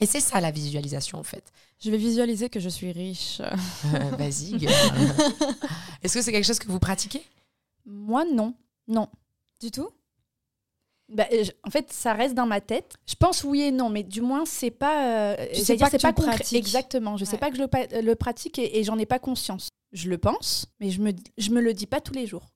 Et 0.00 0.06
c'est 0.06 0.20
ça 0.20 0.40
la 0.40 0.50
visualisation, 0.50 1.18
en 1.18 1.22
fait. 1.22 1.44
Je 1.82 1.90
vais 1.90 1.96
visualiser 1.96 2.48
que 2.48 2.60
je 2.60 2.68
suis 2.68 2.92
riche. 2.92 3.40
Euh, 3.40 4.10
Vas-y. 4.18 4.58
gueule. 4.58 4.72
Est-ce 6.02 6.14
que 6.14 6.22
c'est 6.22 6.32
quelque 6.32 6.46
chose 6.46 6.58
que 6.58 6.68
vous 6.68 6.78
pratiquez? 6.78 7.22
Moi, 7.86 8.24
non. 8.24 8.54
Non. 8.88 9.08
Du 9.60 9.70
tout? 9.70 9.88
Bah, 11.14 11.26
euh, 11.32 11.44
je- 11.44 11.50
en 11.64 11.70
fait, 11.70 11.92
ça 11.92 12.12
reste 12.14 12.34
dans 12.34 12.46
ma 12.46 12.60
tête. 12.60 12.94
Je 13.06 13.14
pense 13.14 13.44
oui 13.44 13.60
et 13.62 13.70
non, 13.70 13.90
mais 13.90 14.02
du 14.02 14.20
moins, 14.20 14.44
c'est 14.46 14.70
pas. 14.70 15.06
euh, 15.06 15.36
j'allais 15.52 15.54
sais 15.64 15.76
pas 15.76 15.90
c'est 15.90 15.96
que 15.98 16.02
pas 16.02 16.12
tu 16.12 16.22
pratiques. 16.22 16.56
Exactement. 16.58 17.16
Je 17.16 17.24
sais 17.24 17.32
Ouais. 17.32 17.38
pas 17.38 17.50
que 17.50 17.56
je 17.56 17.62
le, 17.62 18.00
le 18.02 18.14
pratique 18.14 18.58
et, 18.58 18.78
et 18.78 18.84
j'en 18.84 18.98
ai 18.98 19.06
pas 19.06 19.18
conscience. 19.18 19.68
Je 19.92 20.08
le 20.08 20.16
pense, 20.18 20.66
mais 20.80 20.90
je 20.90 21.00
me, 21.02 21.12
je 21.36 21.50
me 21.50 21.60
le 21.60 21.74
dis 21.74 21.86
pas 21.86 22.00
tous 22.00 22.14
les 22.14 22.26
jours. 22.26 22.46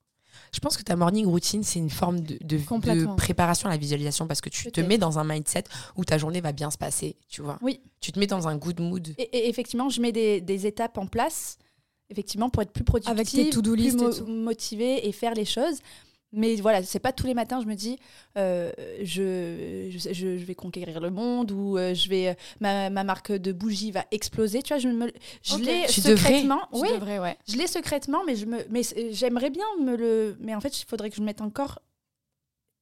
Je 0.52 0.60
pense 0.60 0.76
que 0.76 0.82
ta 0.82 0.96
morning 0.96 1.26
routine, 1.26 1.62
c'est 1.62 1.78
une 1.78 1.90
forme 1.90 2.20
de, 2.20 2.38
de- 2.42 2.56
de 2.58 2.64
Complètement. 2.64 3.16
préparation 3.16 3.68
à 3.68 3.72
la 3.72 3.78
visualisation 3.78 4.26
parce 4.26 4.40
que 4.40 4.48
tu 4.48 4.70
te 4.72 4.80
mets 4.80 4.96
dans 4.96 5.18
un 5.18 5.24
mindset 5.24 5.64
où 5.96 6.04
ta 6.04 6.16
journée 6.18 6.40
va 6.40 6.52
bien 6.52 6.70
se 6.70 6.78
passer, 6.78 7.16
tu 7.28 7.42
vois. 7.42 7.58
Oui. 7.62 7.80
Tu 8.00 8.12
te 8.12 8.18
mets 8.18 8.26
dans 8.26 8.46
un 8.48 8.56
good 8.56 8.80
mood. 8.80 9.08
Et, 9.18 9.22
et 9.36 9.48
effectivement, 9.48 9.88
je 9.90 10.00
mets 10.00 10.12
des, 10.12 10.40
des 10.40 10.66
étapes 10.66 10.96
en 10.98 11.06
place, 11.06 11.58
effectivement, 12.10 12.48
pour 12.48 12.62
être 12.62 12.72
plus 12.72 12.84
productive, 12.84 13.10
Avec 13.12 13.28
tes 13.28 13.50
plus 13.50 13.86
et 13.88 13.92
mo- 13.92 14.12
tout. 14.12 14.26
motivée 14.26 15.06
et 15.08 15.12
faire 15.12 15.34
les 15.34 15.44
choses. 15.44 15.78
Mais 16.32 16.56
voilà, 16.56 16.82
c'est 16.82 16.98
pas 16.98 17.12
tous 17.12 17.26
les 17.26 17.34
matins 17.34 17.60
je 17.62 17.66
me 17.66 17.74
dis 17.74 17.98
euh, 18.36 18.70
je, 19.02 19.88
je, 19.90 20.12
je- 20.12 20.36
je 20.38 20.44
vais 20.44 20.54
conquérir 20.56 21.00
le 21.00 21.10
monde 21.10 21.52
ou 21.52 21.78
euh, 21.78 21.94
je 21.94 22.08
vais 22.08 22.28
euh, 22.28 22.34
ma, 22.60 22.90
ma 22.90 23.04
marque 23.04 23.32
de 23.32 23.52
bougie 23.52 23.92
va 23.92 24.04
exploser. 24.10 24.60
Tu 24.62 24.74
vois, 24.74 24.78
je 24.78 24.88
me 24.88 25.10
je 25.42 25.56
l'ai 25.58 25.86
Tu 25.88 26.00
devrais. 26.00 26.16
secrètement. 26.16 26.60
Oui, 26.72 26.88
devrais, 26.92 27.20
ouais. 27.20 27.36
je 27.48 27.56
l'ai 27.56 27.66
secrètement, 27.68 28.22
mais 28.26 28.34
je 28.36 28.44
me 28.46 28.58
mais 28.70 28.82
c'est- 28.82 29.12
j'aimerais 29.12 29.50
bien 29.50 29.64
me 29.80 29.96
le. 29.96 30.36
Mais 30.40 30.54
en 30.54 30.60
fait, 30.60 30.80
il 30.80 30.84
faudrait 30.84 31.10
que 31.10 31.16
je 31.16 31.22
mette 31.22 31.40
encore 31.40 31.78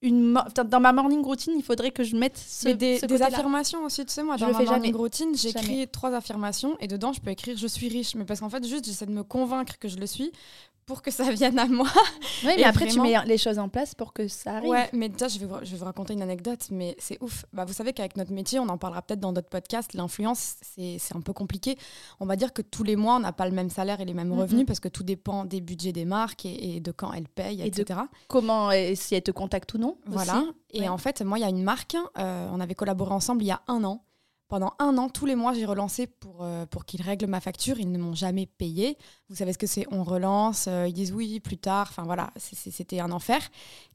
une 0.03 0.35
dans 0.67 0.81
ma 0.81 0.93
morning 0.93 1.23
routine, 1.23 1.55
il 1.57 1.63
faudrait 1.63 1.91
que 1.91 2.05
je 2.05 2.15
mette 2.15 2.37
ce, 2.37 2.69
des, 2.69 2.97
ce 2.99 3.07
des 3.07 3.15
côté-là. 3.15 3.27
affirmations 3.29 3.85
aussi, 3.85 4.05
tu 4.05 4.13
sais, 4.13 4.23
moi, 4.23 4.37
Je 4.37 4.41
dans 4.43 4.49
le 4.49 4.53
ma 4.53 4.59
fais 4.59 4.65
morning 4.67 4.85
jamais. 4.93 4.99
routine, 4.99 5.35
j'écris 5.35 5.89
trois 5.89 6.13
affirmations 6.15 6.77
et 6.81 6.89
dedans, 6.89 7.13
je 7.15 7.21
peux 7.23 7.31
écrire 7.31 7.57
je 7.57 7.67
suis 7.67 7.89
riche. 7.89 8.15
Mais 8.15 8.25
parce 8.25 8.41
qu'en 8.41 8.51
fait, 8.51 8.67
juste, 8.67 8.85
j'essaie 8.85 9.07
de 9.07 9.13
me 9.13 9.23
convaincre 9.23 9.79
que 9.79 9.89
je 9.89 9.97
le 9.97 10.07
suis 10.07 10.31
pour 10.87 11.03
que 11.03 11.11
ça 11.11 11.31
vienne 11.33 11.59
à 11.59 11.67
moi. 11.67 11.87
Oui, 12.45 12.53
mais 12.57 12.61
Et 12.61 12.65
après 12.65 12.87
vraiment- 12.87 13.05
tu 13.05 13.11
mets 13.11 13.25
les 13.27 13.39
choses 13.39 13.59
en 13.59 13.69
place 13.69 13.95
pour 13.95 14.13
que 14.13 14.29
ça 14.29 14.57
arrive. 14.57 14.69
Ouais, 14.71 14.89
mais 14.93 15.09
déjà, 15.09 15.29
je 15.29 15.39
vais, 15.39 15.47
vous, 15.47 15.57
je 15.63 15.71
vais 15.73 15.77
vous 15.79 15.85
raconter 15.85 16.13
une 16.13 16.23
anecdote, 16.23 16.67
mais 16.71 16.95
c'est 16.99 17.17
ouf. 17.23 17.45
Bah, 17.53 17.65
vous 17.65 17.73
savez 17.73 17.93
qu'avec 17.93 18.17
notre 18.17 18.33
métier, 18.33 18.59
on 18.61 18.69
en 18.69 18.79
parlera 18.79 19.03
peut-être 19.03 19.21
dans 19.21 19.33
d'autres 19.33 19.49
podcasts, 19.49 19.95
l'influence, 19.95 20.57
c'est 20.63 20.99
un 21.15 21.21
peu 21.21 21.33
compliqué. 21.33 21.79
On 22.21 22.27
va 22.27 22.37
dire 22.37 22.53
que 22.53 22.63
tous 22.63 22.83
les 22.85 22.97
mois, 22.97 23.17
on 23.17 23.21
n'a 23.21 23.33
pas 23.33 23.47
le 23.49 23.55
même 23.55 23.71
salaire 23.71 24.01
et 24.01 24.05
les 24.05 24.15
mêmes 24.15 24.33
revenus 24.33 24.67
parce 24.67 24.81
que 24.81 24.89
tout 24.89 25.03
dépend 25.05 25.45
des 25.45 25.61
budgets 25.61 25.93
des 25.93 26.05
marques 26.05 26.45
et, 26.47 26.77
et 26.77 26.81
de 26.81 26.93
quand 26.93 27.13
elles 27.13 27.29
payent, 27.29 27.63
Et 27.63 27.71
de 27.71 27.81
etc. 27.81 28.01
Comment 28.29 28.71
et 28.73 28.95
si 28.95 29.15
elle 29.15 29.23
te 29.23 29.31
contacte 29.31 29.73
ou 29.75 29.79
non. 29.79 29.97
Voilà. 30.07 30.39
aussi. 30.39 30.49
Et 30.73 30.81
Ouais. 30.81 30.89
en 30.89 30.99
fait, 30.99 31.23
moi, 31.23 31.39
il 31.39 31.43
y 31.43 31.45
a 31.45 31.49
une 31.49 31.63
marque, 31.63 31.97
euh, 32.19 32.49
on 32.53 32.61
avait 32.61 32.75
collaboré 32.75 33.13
ensemble 33.13 33.43
il 33.43 33.47
y 33.47 33.51
a 33.53 33.63
un 33.69 33.85
an. 33.85 34.03
Pendant 34.49 34.75
un 34.79 34.99
an, 34.99 35.09
tous 35.09 35.25
les 35.25 35.37
mois, 35.37 35.55
j'ai 35.55 35.65
relancé 35.65 36.07
pour, 36.07 36.43
euh, 36.43 36.67
pour 36.67 36.85
qu'ils 36.85 37.01
règlent 37.01 37.27
ma 37.27 37.41
facture. 37.41 37.81
Ils 37.81 37.91
ne 37.91 37.99
m'ont 37.99 38.15
jamais 38.15 38.47
payé. 38.47 38.99
Vous 39.31 39.37
savez 39.37 39.53
ce 39.53 39.59
que 39.59 39.67
c'est 39.67 39.87
On 39.91 40.05
relance, 40.05 40.67
euh, 40.69 40.87
ils 40.87 40.93
disent 40.93 41.13
oui, 41.13 41.41
plus 41.41 41.57
tard. 41.57 41.89
Enfin 41.91 42.03
voilà, 42.03 42.31
c'était 42.37 43.01
un 43.01 43.11
enfer. 43.11 43.41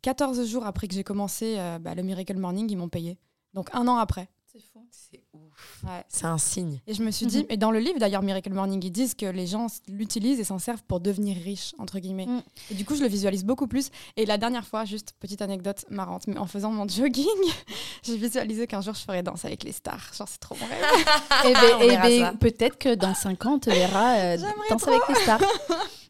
14 0.02 0.46
jours 0.48 0.66
après 0.66 0.88
que 0.88 0.96
j'ai 0.96 1.04
commencé 1.04 1.56
euh, 1.58 1.78
bah, 1.80 1.94
le 1.94 2.02
Miracle 2.02 2.38
Morning, 2.38 2.68
ils 2.70 2.78
m'ont 2.78 2.90
payé. 2.90 3.20
Donc 3.54 3.70
un 3.74 3.88
an 3.88 3.98
après. 3.98 4.28
C'est 4.52 4.62
fou. 4.74 4.84
C'est 4.90 5.22
ouf. 5.34 5.84
Ouais. 5.84 6.04
C'est 6.08 6.26
un 6.26 6.40
signe. 6.40 6.80
Et 6.88 6.96
je 6.96 7.04
me 7.04 7.12
suis 7.12 7.28
dit, 7.28 7.40
Mhm. 7.42 7.46
et 7.50 7.58
dans 7.58 7.70
le 7.70 7.78
livre 7.78 8.00
d'ailleurs, 8.00 8.24
Miracle 8.24 8.52
Morning, 8.52 8.84
ils 8.84 8.90
disent 8.92 9.14
que 9.14 9.28
les 9.28 9.46
gens 9.46 9.68
l'utilisent 9.88 10.40
et 10.40 10.44
s'en 10.44 10.58
servent 10.58 10.82
pour 10.88 11.00
devenir 11.00 11.38
riches, 11.38 11.76
entre 11.78 12.00
guillemets. 12.00 12.26
Mm. 12.26 12.42
Et 12.72 12.74
du 12.74 12.84
coup, 12.84 12.96
je 12.96 13.04
le 13.04 13.08
visualise 13.08 13.46
beaucoup 13.46 13.68
plus. 13.68 13.92
Et 14.18 14.26
la 14.26 14.40
dernière 14.40 14.66
fois, 14.66 14.86
juste 14.86 15.14
petite 15.20 15.44
anecdote 15.44 15.86
marrante, 15.92 16.26
mais 16.26 16.38
en 16.40 16.48
faisant 16.48 16.72
mon 16.72 16.88
jogging, 16.90 17.28
j'ai 18.04 18.18
visualisé 18.18 18.66
qu'un 18.66 18.82
jour 18.82 18.96
je 18.96 19.02
ferais 19.02 19.22
danser 19.22 19.46
avec 19.48 19.64
les 19.64 19.72
stars. 19.72 20.12
Genre, 20.18 20.28
c'est 20.28 20.40
trop 20.40 20.56
mon 20.60 20.66
rêve. 20.66 20.80
Et 21.46 21.54
ben, 21.54 21.60
eh 21.82 21.88
verra 21.88 22.08
ben, 22.08 22.20
ça. 22.26 22.34
peut-être 22.40 22.78
que 22.80 22.96
dans 22.96 23.14
5 23.14 23.46
ans, 23.46 23.54
on 23.54 23.60
te 23.60 23.70
verra 23.70 24.16
euh, 24.16 24.38
danser 24.72 24.90
avec 24.90 25.08
les 25.10 25.16
stars. 25.16 25.42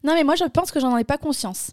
non, 0.02 0.14
mais 0.14 0.24
moi, 0.24 0.34
je 0.36 0.44
pense 0.44 0.70
que 0.70 0.80
j'en 0.80 0.96
ai 0.96 1.04
pas 1.04 1.18
conscience. 1.18 1.72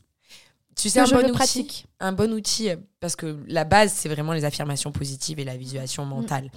Tu 0.77 0.89
sais, 0.89 0.99
un 0.99 1.05
bon, 1.05 1.17
outil, 1.17 1.31
pratique. 1.31 1.87
un 1.99 2.11
bon 2.11 2.31
outil, 2.33 2.69
parce 2.99 3.15
que 3.15 3.43
la 3.47 3.63
base, 3.63 3.91
c'est 3.93 4.09
vraiment 4.09 4.33
les 4.33 4.45
affirmations 4.45 4.91
positives 4.91 5.39
et 5.39 5.43
la 5.43 5.57
visualisation 5.57 6.05
mentale. 6.05 6.51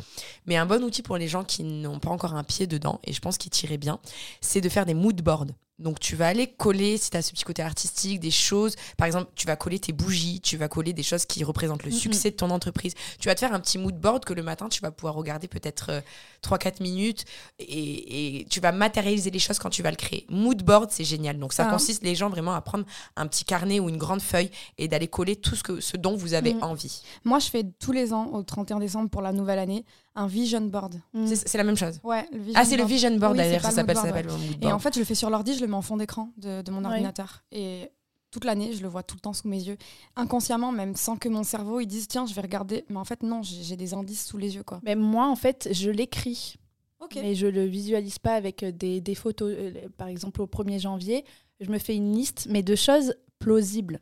Mais 0.46 0.56
un 0.56 0.66
bon 0.66 0.84
outil 0.84 1.00
pour 1.02 1.16
les 1.16 1.26
gens 1.26 1.42
qui 1.42 1.64
n'ont 1.64 1.98
pas 1.98 2.10
encore 2.10 2.34
un 2.34 2.44
pied 2.44 2.66
dedans, 2.66 3.00
et 3.04 3.14
je 3.14 3.20
pense 3.20 3.38
qu'il 3.38 3.50
tirait 3.50 3.78
bien, 3.78 3.98
c'est 4.42 4.60
de 4.60 4.68
faire 4.68 4.84
des 4.84 4.94
mood 4.94 5.20
boards. 5.22 5.46
Donc, 5.80 5.98
tu 5.98 6.14
vas 6.14 6.28
aller 6.28 6.46
coller, 6.46 6.96
si 6.98 7.10
tu 7.10 7.16
as 7.16 7.22
ce 7.22 7.32
petit 7.32 7.44
côté 7.44 7.62
artistique, 7.62 8.20
des 8.20 8.30
choses. 8.30 8.76
Par 8.96 9.06
exemple, 9.06 9.30
tu 9.34 9.46
vas 9.46 9.56
coller 9.56 9.78
tes 9.78 9.92
bougies, 9.92 10.40
tu 10.40 10.56
vas 10.56 10.68
coller 10.68 10.92
des 10.92 11.02
choses 11.02 11.24
qui 11.26 11.42
représentent 11.42 11.84
le 11.84 11.90
succès 11.90 12.30
de 12.30 12.36
ton 12.36 12.50
entreprise. 12.50 12.94
Tu 13.18 13.28
vas 13.28 13.34
te 13.34 13.40
faire 13.40 13.52
un 13.52 13.60
petit 13.60 13.78
mood 13.78 13.98
board 13.98 14.24
que 14.24 14.32
le 14.34 14.42
matin, 14.42 14.68
tu 14.68 14.80
vas 14.80 14.90
pouvoir 14.90 15.14
regarder 15.14 15.48
peut-être 15.48 15.86
euh, 15.90 16.00
3-4 16.44 16.82
minutes 16.82 17.24
et, 17.58 18.40
et 18.40 18.44
tu 18.44 18.60
vas 18.60 18.72
matérialiser 18.72 19.30
les 19.30 19.38
choses 19.38 19.58
quand 19.58 19.70
tu 19.70 19.82
vas 19.82 19.90
le 19.90 19.96
créer. 19.96 20.26
Mood 20.28 20.62
board, 20.62 20.90
c'est 20.90 21.04
génial. 21.04 21.38
Donc, 21.38 21.52
ça 21.52 21.66
Ah. 21.66 21.70
consiste, 21.72 22.02
les 22.02 22.14
gens, 22.14 22.28
vraiment 22.30 22.54
à 22.54 22.60
prendre 22.60 22.84
un 23.16 23.26
petit 23.26 23.44
carnet 23.44 23.80
ou 23.80 23.88
une 23.88 23.96
grande 23.98 24.22
feuille 24.22 24.50
et 24.78 24.86
d'aller 24.88 25.08
coller 25.08 25.36
tout 25.36 25.56
ce, 25.56 25.62
que, 25.62 25.80
ce 25.80 25.96
dont 25.96 26.14
vous 26.16 26.34
avez 26.34 26.54
Mhm. 26.54 26.62
envie. 26.62 27.02
Moi, 27.24 27.38
je 27.38 27.48
fais 27.48 27.64
tous 27.78 27.92
les 27.92 28.12
ans, 28.12 28.26
au 28.32 28.42
31 28.42 28.78
décembre 28.80 29.08
pour 29.10 29.22
la 29.22 29.32
nouvelle 29.32 29.58
année, 29.58 29.84
un 30.14 30.26
vision 30.26 30.60
board. 30.62 31.00
Mm. 31.12 31.26
C'est 31.26 31.58
la 31.58 31.64
même 31.64 31.76
chose. 31.76 32.00
Ouais, 32.02 32.26
le 32.32 32.38
vision 32.38 32.54
Ah, 32.56 32.64
c'est 32.64 32.76
le 32.76 32.82
board. 32.82 32.90
vision 32.90 33.16
board 33.16 33.32
Oui, 33.32 33.38
d'ailleurs, 33.38 33.62
ça 33.62 33.70
s'appelle 33.70 33.96
mood 33.96 34.56
Et 34.62 34.72
en 34.72 34.78
fait, 34.78 34.94
je 34.94 34.98
le 34.98 35.04
fais 35.04 35.14
sur 35.14 35.30
l'ordi, 35.30 35.54
je 35.54 35.60
le 35.60 35.66
mets 35.68 35.74
en 35.76 35.82
fond 35.82 35.96
d'écran 35.96 36.30
de, 36.36 36.62
de 36.62 36.70
mon 36.70 36.80
Ouais. 36.80 36.86
ordinateur. 36.88 37.44
Et 37.52 37.90
toute 38.30 38.44
l'année, 38.44 38.72
je 38.72 38.82
le 38.82 38.88
vois 38.88 39.02
tout 39.02 39.16
le 39.16 39.20
temps 39.20 39.32
sous 39.32 39.48
mes 39.48 39.60
yeux. 39.62 39.76
Inconsciemment, 40.16 40.72
même 40.72 40.94
sans 40.96 41.16
que 41.16 41.28
mon 41.28 41.42
cerveau 41.42 41.80
il 41.80 41.86
dise 41.86 42.06
tiens, 42.08 42.26
je 42.26 42.34
vais 42.34 42.40
regarder. 42.42 42.84
Mais 42.88 42.96
en 42.98 43.04
fait, 43.04 43.22
non, 43.22 43.42
j'ai 43.42 43.76
des 43.76 43.94
indices 43.94 44.26
sous 44.26 44.38
les 44.38 44.54
yeux. 44.56 44.62
quoi. 44.64 44.80
Mais 44.84 44.94
moi, 44.94 45.26
en 45.28 45.36
fait, 45.36 45.68
je 45.72 45.90
l'écris. 45.90 46.56
Ok. 47.00 47.14
Mais 47.16 47.34
je 47.34 47.46
le 47.46 47.64
visualise 47.64 48.18
pas 48.18 48.34
avec 48.34 48.62
euh, 48.62 48.72
des, 48.72 49.00
des 49.00 49.14
photos. 49.14 49.52
Euh, 49.56 49.72
Par 49.96 50.08
exemple, 50.08 50.42
au 50.42 50.46
1er 50.46 50.78
janvier, 50.80 51.24
je 51.60 51.70
me 51.70 51.78
fais 51.78 51.96
une 51.96 52.12
liste, 52.14 52.46
mais 52.50 52.62
de 52.62 52.74
choses 52.76 53.14
plausibles. 53.38 54.00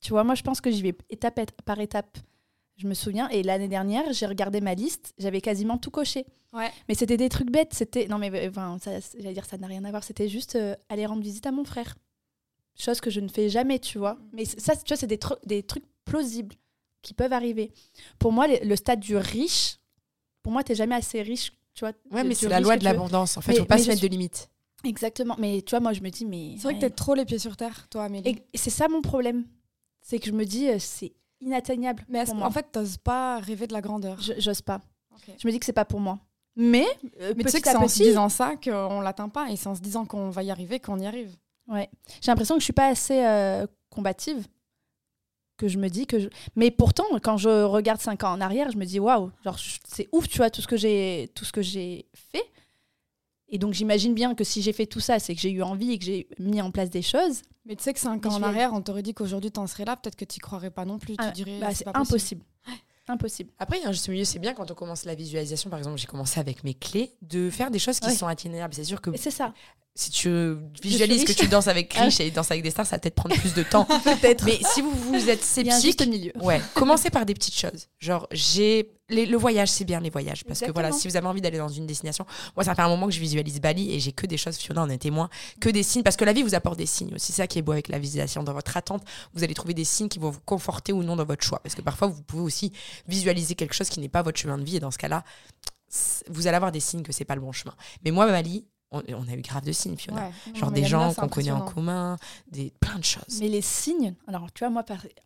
Tu 0.00 0.10
vois, 0.10 0.22
moi, 0.22 0.34
je 0.36 0.42
pense 0.42 0.60
que 0.60 0.70
j'y 0.70 0.80
vais 0.82 0.96
étape 1.10 1.40
par 1.64 1.80
étape. 1.80 2.18
Je 2.78 2.86
me 2.86 2.94
souviens, 2.94 3.28
et 3.28 3.42
l'année 3.42 3.68
dernière, 3.68 4.12
j'ai 4.12 4.26
regardé 4.26 4.60
ma 4.60 4.74
liste, 4.74 5.12
j'avais 5.18 5.40
quasiment 5.40 5.78
tout 5.78 5.90
coché. 5.90 6.24
Ouais. 6.52 6.70
Mais 6.88 6.94
c'était 6.94 7.16
des 7.16 7.28
trucs 7.28 7.50
bêtes. 7.50 7.74
C'était 7.74 8.06
non 8.06 8.18
mais 8.18 8.30
euh, 8.32 8.48
enfin, 8.48 8.78
ça, 8.80 8.92
j'allais 9.18 9.34
dire 9.34 9.44
ça 9.44 9.58
n'a 9.58 9.66
rien 9.66 9.84
à 9.84 9.90
voir. 9.90 10.04
C'était 10.04 10.28
juste 10.28 10.56
euh, 10.56 10.74
aller 10.88 11.04
rendre 11.04 11.22
visite 11.22 11.46
à 11.46 11.52
mon 11.52 11.64
frère. 11.64 11.96
Chose 12.78 13.00
que 13.00 13.10
je 13.10 13.20
ne 13.20 13.28
fais 13.28 13.48
jamais, 13.48 13.80
tu 13.80 13.98
vois. 13.98 14.16
Mais 14.32 14.44
ça, 14.44 14.76
tu 14.76 14.84
vois, 14.88 14.96
c'est 14.96 15.08
des, 15.08 15.18
des 15.44 15.64
trucs 15.64 15.84
plausibles 16.04 16.54
qui 17.02 17.12
peuvent 17.12 17.32
arriver. 17.32 17.72
Pour 18.18 18.32
moi, 18.32 18.46
le, 18.46 18.76
stade 18.76 19.00
du 19.00 19.16
riche, 19.16 19.78
pour 20.42 20.52
moi, 20.52 20.62
tu 20.62 20.72
n'es 20.72 20.76
jamais 20.76 20.94
assez 20.94 21.20
riche, 21.20 21.52
tu 21.74 21.84
vois. 21.84 21.92
Ouais, 22.12 22.22
mais 22.22 22.34
c'est 22.34 22.48
la 22.48 22.60
loi 22.60 22.76
de 22.76 22.84
l'abondance. 22.84 23.36
En 23.36 23.40
fait, 23.40 23.52
il 23.52 23.58
faut 23.58 23.64
pas 23.64 23.78
se 23.78 23.88
mettre 23.88 24.02
de 24.02 24.06
limites. 24.06 24.48
Exactement. 24.84 25.34
Mais 25.38 25.62
tu 25.62 25.70
vois, 25.70 25.80
moi, 25.80 25.92
je 25.92 26.00
me 26.00 26.10
dis, 26.10 26.24
mais. 26.24 26.54
C'est 26.56 26.62
vrai 26.62 26.74
que 26.74 26.80
tu 26.80 26.86
es 26.86 26.90
trop 26.90 27.14
les 27.14 27.24
pieds 27.24 27.40
sur 27.40 27.56
terre, 27.56 27.88
toi, 27.90 28.04
Amélie. 28.04 28.40
Et 28.52 28.58
c'est 28.58 28.70
ça 28.70 28.86
mon 28.88 29.02
problème. 29.02 29.44
C'est 30.00 30.20
que 30.20 30.26
je 30.26 30.32
me 30.32 30.44
dis, 30.44 30.68
euh, 30.68 30.78
c'est 30.78 31.12
inatteignable. 31.40 32.04
Mais 32.08 32.28
en 32.30 32.50
fait, 32.50 32.72
t'oses 32.72 32.96
pas 32.96 33.38
rêver 33.38 33.66
de 33.66 33.72
la 33.72 33.80
grandeur? 33.80 34.18
J'ose 34.20 34.62
pas. 34.62 34.80
Je 35.26 35.46
me 35.46 35.52
dis 35.52 35.58
que 35.58 35.66
c'est 35.66 35.72
pas 35.72 35.84
pour 35.84 36.00
moi. 36.00 36.18
Mais, 36.56 36.86
euh, 37.20 37.34
mais 37.36 37.44
tu 37.44 37.50
sais 37.50 37.60
que 37.60 37.68
c'est 37.68 37.76
en 37.76 37.86
se 37.86 38.02
disant 38.02 38.28
ça 38.28 38.56
qu'on 38.56 39.00
l'atteint 39.00 39.28
pas 39.28 39.48
et 39.48 39.54
c'est 39.56 39.68
en 39.68 39.76
se 39.76 39.80
disant 39.80 40.04
qu'on 40.04 40.30
va 40.30 40.42
y 40.42 40.50
arriver 40.50 40.80
qu'on 40.80 40.98
y 40.98 41.06
arrive. 41.06 41.36
Ouais. 41.68 41.88
J'ai 42.20 42.32
l'impression 42.32 42.56
que 42.56 42.60
je 42.60 42.64
suis 42.64 42.72
pas 42.72 42.88
assez 42.88 43.24
euh, 43.24 43.64
combative. 43.90 44.48
Que 45.56 45.68
je 45.68 45.78
me 45.78 45.88
dis 45.88 46.06
que. 46.06 46.18
Je... 46.18 46.28
Mais 46.56 46.70
pourtant, 46.70 47.04
quand 47.22 47.36
je 47.36 47.62
regarde 47.64 48.00
cinq 48.00 48.24
ans 48.24 48.32
en 48.32 48.40
arrière, 48.40 48.70
je 48.70 48.76
me 48.76 48.84
dis 48.84 48.98
waouh, 48.98 49.30
genre 49.44 49.56
c'est 49.86 50.08
ouf, 50.12 50.28
tu 50.28 50.38
vois, 50.38 50.50
tout 50.50 50.60
ce 50.60 50.68
que 50.68 50.76
j'ai 50.76 51.30
tout 51.34 51.44
ce 51.44 51.52
que 51.52 51.62
j'ai 51.62 52.06
fait. 52.14 52.44
Et 53.48 53.58
donc 53.58 53.72
j'imagine 53.72 54.14
bien 54.14 54.34
que 54.34 54.44
si 54.44 54.62
j'ai 54.62 54.72
fait 54.72 54.86
tout 54.86 55.00
ça, 55.00 55.18
c'est 55.18 55.34
que 55.34 55.40
j'ai 55.40 55.50
eu 55.50 55.62
envie 55.62 55.92
et 55.92 55.98
que 55.98 56.04
j'ai 56.04 56.28
mis 56.38 56.60
en 56.60 56.70
place 56.70 56.90
des 56.90 57.02
choses. 57.02 57.42
Mais 57.64 57.76
tu 57.76 57.82
sais 57.82 57.92
que 57.92 58.00
cinq 58.00 58.24
ans 58.26 58.34
en 58.34 58.42
arrière, 58.42 58.72
on 58.74 58.82
t'aurait 58.82 59.02
dit 59.02 59.14
qu'aujourd'hui 59.14 59.50
tu 59.50 59.60
en 59.60 59.66
serais 59.66 59.84
là, 59.84 59.96
peut-être 59.96 60.16
que 60.16 60.24
tu 60.24 60.40
croirais 60.40 60.70
pas 60.70 60.84
non 60.84 60.98
plus. 60.98 61.16
tu 61.16 61.24
ah, 61.24 61.30
dirais 61.30 61.58
bah, 61.60 61.74
c'est 61.74 61.88
impossible. 61.94 62.42
Impossible. 63.10 63.50
Après, 63.58 63.78
il 63.78 63.82
y 63.82 63.86
a 63.86 63.88
un 63.88 63.92
juste 63.92 64.08
milieu, 64.10 64.24
c'est 64.24 64.38
bien 64.38 64.52
quand 64.52 64.70
on 64.70 64.74
commence 64.74 65.06
la 65.06 65.14
visualisation, 65.14 65.70
par 65.70 65.78
exemple, 65.78 65.96
j'ai 65.96 66.06
commencé 66.06 66.38
avec 66.40 66.62
mes 66.62 66.74
clés, 66.74 67.14
de 67.22 67.48
faire 67.48 67.70
des 67.70 67.78
choses 67.78 68.00
qui 68.00 68.10
sont 68.10 68.26
atteignables. 68.26 68.74
C'est 68.74 68.84
sûr 68.84 69.00
que. 69.00 69.16
C'est 69.16 69.30
ça. 69.30 69.54
Si 69.94 70.10
tu 70.10 70.56
visualises 70.80 71.24
que 71.24 71.32
tu 71.32 71.48
danses 71.48 71.66
avec 71.66 71.92
ah 71.96 72.04
Rich 72.04 72.20
et 72.20 72.30
danses 72.30 72.52
avec 72.52 72.62
des 72.62 72.70
stars, 72.70 72.86
ça 72.86 72.96
va 72.96 73.00
peut-être 73.00 73.16
prendre 73.16 73.34
plus 73.36 73.54
de 73.54 73.64
temps. 73.64 73.84
peut-être. 74.04 74.44
Mais 74.44 74.60
si 74.72 74.80
vous, 74.80 74.92
vous 74.92 75.28
êtes 75.28 75.42
sceptique, 75.42 76.06
milieu. 76.06 76.32
ouais, 76.40 76.60
commencez 76.74 77.10
par 77.10 77.26
des 77.26 77.34
petites 77.34 77.56
choses. 77.56 77.88
Genre, 77.98 78.28
j'ai 78.30 78.92
le 79.10 79.36
voyage, 79.36 79.70
c'est 79.70 79.84
bien 79.84 80.00
les 80.00 80.10
voyages. 80.10 80.44
Parce 80.44 80.60
que 80.60 80.70
voilà, 80.70 80.92
si 80.92 81.08
vous 81.08 81.16
avez 81.16 81.26
envie 81.26 81.40
d'aller 81.40 81.58
dans 81.58 81.68
une 81.68 81.86
destination, 81.86 82.26
moi, 82.54 82.64
ça 82.64 82.74
fait 82.74 82.82
un 82.82 82.88
moment 82.88 83.06
que 83.06 83.12
je 83.12 83.20
visualise 83.20 83.60
Bali 83.60 83.92
et 83.92 84.00
j'ai 84.00 84.12
que 84.12 84.26
des 84.26 84.36
choses, 84.36 84.56
Fiona 84.56 84.82
en 84.82 84.88
est 84.90 84.98
témoin, 84.98 85.28
que 85.60 85.68
des 85.68 85.82
signes. 85.82 86.02
Parce 86.02 86.16
que 86.16 86.24
la 86.24 86.32
vie 86.32 86.42
vous 86.42 86.54
apporte 86.54 86.78
des 86.78 86.86
signes 86.86 87.14
aussi. 87.14 87.32
C'est 87.32 87.42
ça 87.42 87.46
qui 87.46 87.58
est 87.58 87.62
beau 87.62 87.72
avec 87.72 87.88
la 87.88 87.98
visualisation. 87.98 88.42
Dans 88.42 88.52
votre 88.52 88.76
attente, 88.76 89.02
vous 89.34 89.44
allez 89.44 89.54
trouver 89.54 89.74
des 89.74 89.84
signes 89.84 90.08
qui 90.08 90.18
vont 90.18 90.30
vous 90.30 90.40
conforter 90.44 90.92
ou 90.92 91.02
non 91.02 91.16
dans 91.16 91.24
votre 91.24 91.44
choix. 91.44 91.60
Parce 91.62 91.74
que 91.74 91.82
parfois, 91.82 92.08
vous 92.08 92.22
pouvez 92.22 92.42
aussi 92.42 92.72
visualiser 93.06 93.54
quelque 93.54 93.74
chose 93.74 93.88
qui 93.88 94.00
n'est 94.00 94.08
pas 94.08 94.22
votre 94.22 94.38
chemin 94.38 94.58
de 94.58 94.64
vie. 94.64 94.76
Et 94.76 94.80
dans 94.80 94.90
ce 94.90 94.98
cas-là, 94.98 95.24
vous 96.28 96.46
allez 96.46 96.56
avoir 96.56 96.72
des 96.72 96.80
signes 96.80 97.02
que 97.02 97.12
c'est 97.12 97.24
pas 97.24 97.34
le 97.34 97.40
bon 97.40 97.52
chemin. 97.52 97.74
Mais 98.04 98.10
moi, 98.10 98.26
Bali, 98.26 98.66
on, 98.90 99.00
a 99.00 99.34
eu 99.34 99.42
grave 99.42 99.64
de 99.64 99.72
signes, 99.72 99.96
Fiona. 99.96 100.30
Genre 100.54 100.70
des 100.70 100.84
gens 100.84 101.12
qu'on 101.14 101.28
connaît 101.28 101.50
en 101.50 101.60
commun, 101.60 102.16
des, 102.50 102.72
plein 102.80 102.98
de 102.98 103.04
choses. 103.04 103.40
Mais 103.40 103.48
les 103.48 103.60
signes, 103.60 104.14
alors 104.26 104.52
tu 104.52 104.60
vois, 104.60 104.70
moi, 104.70 104.84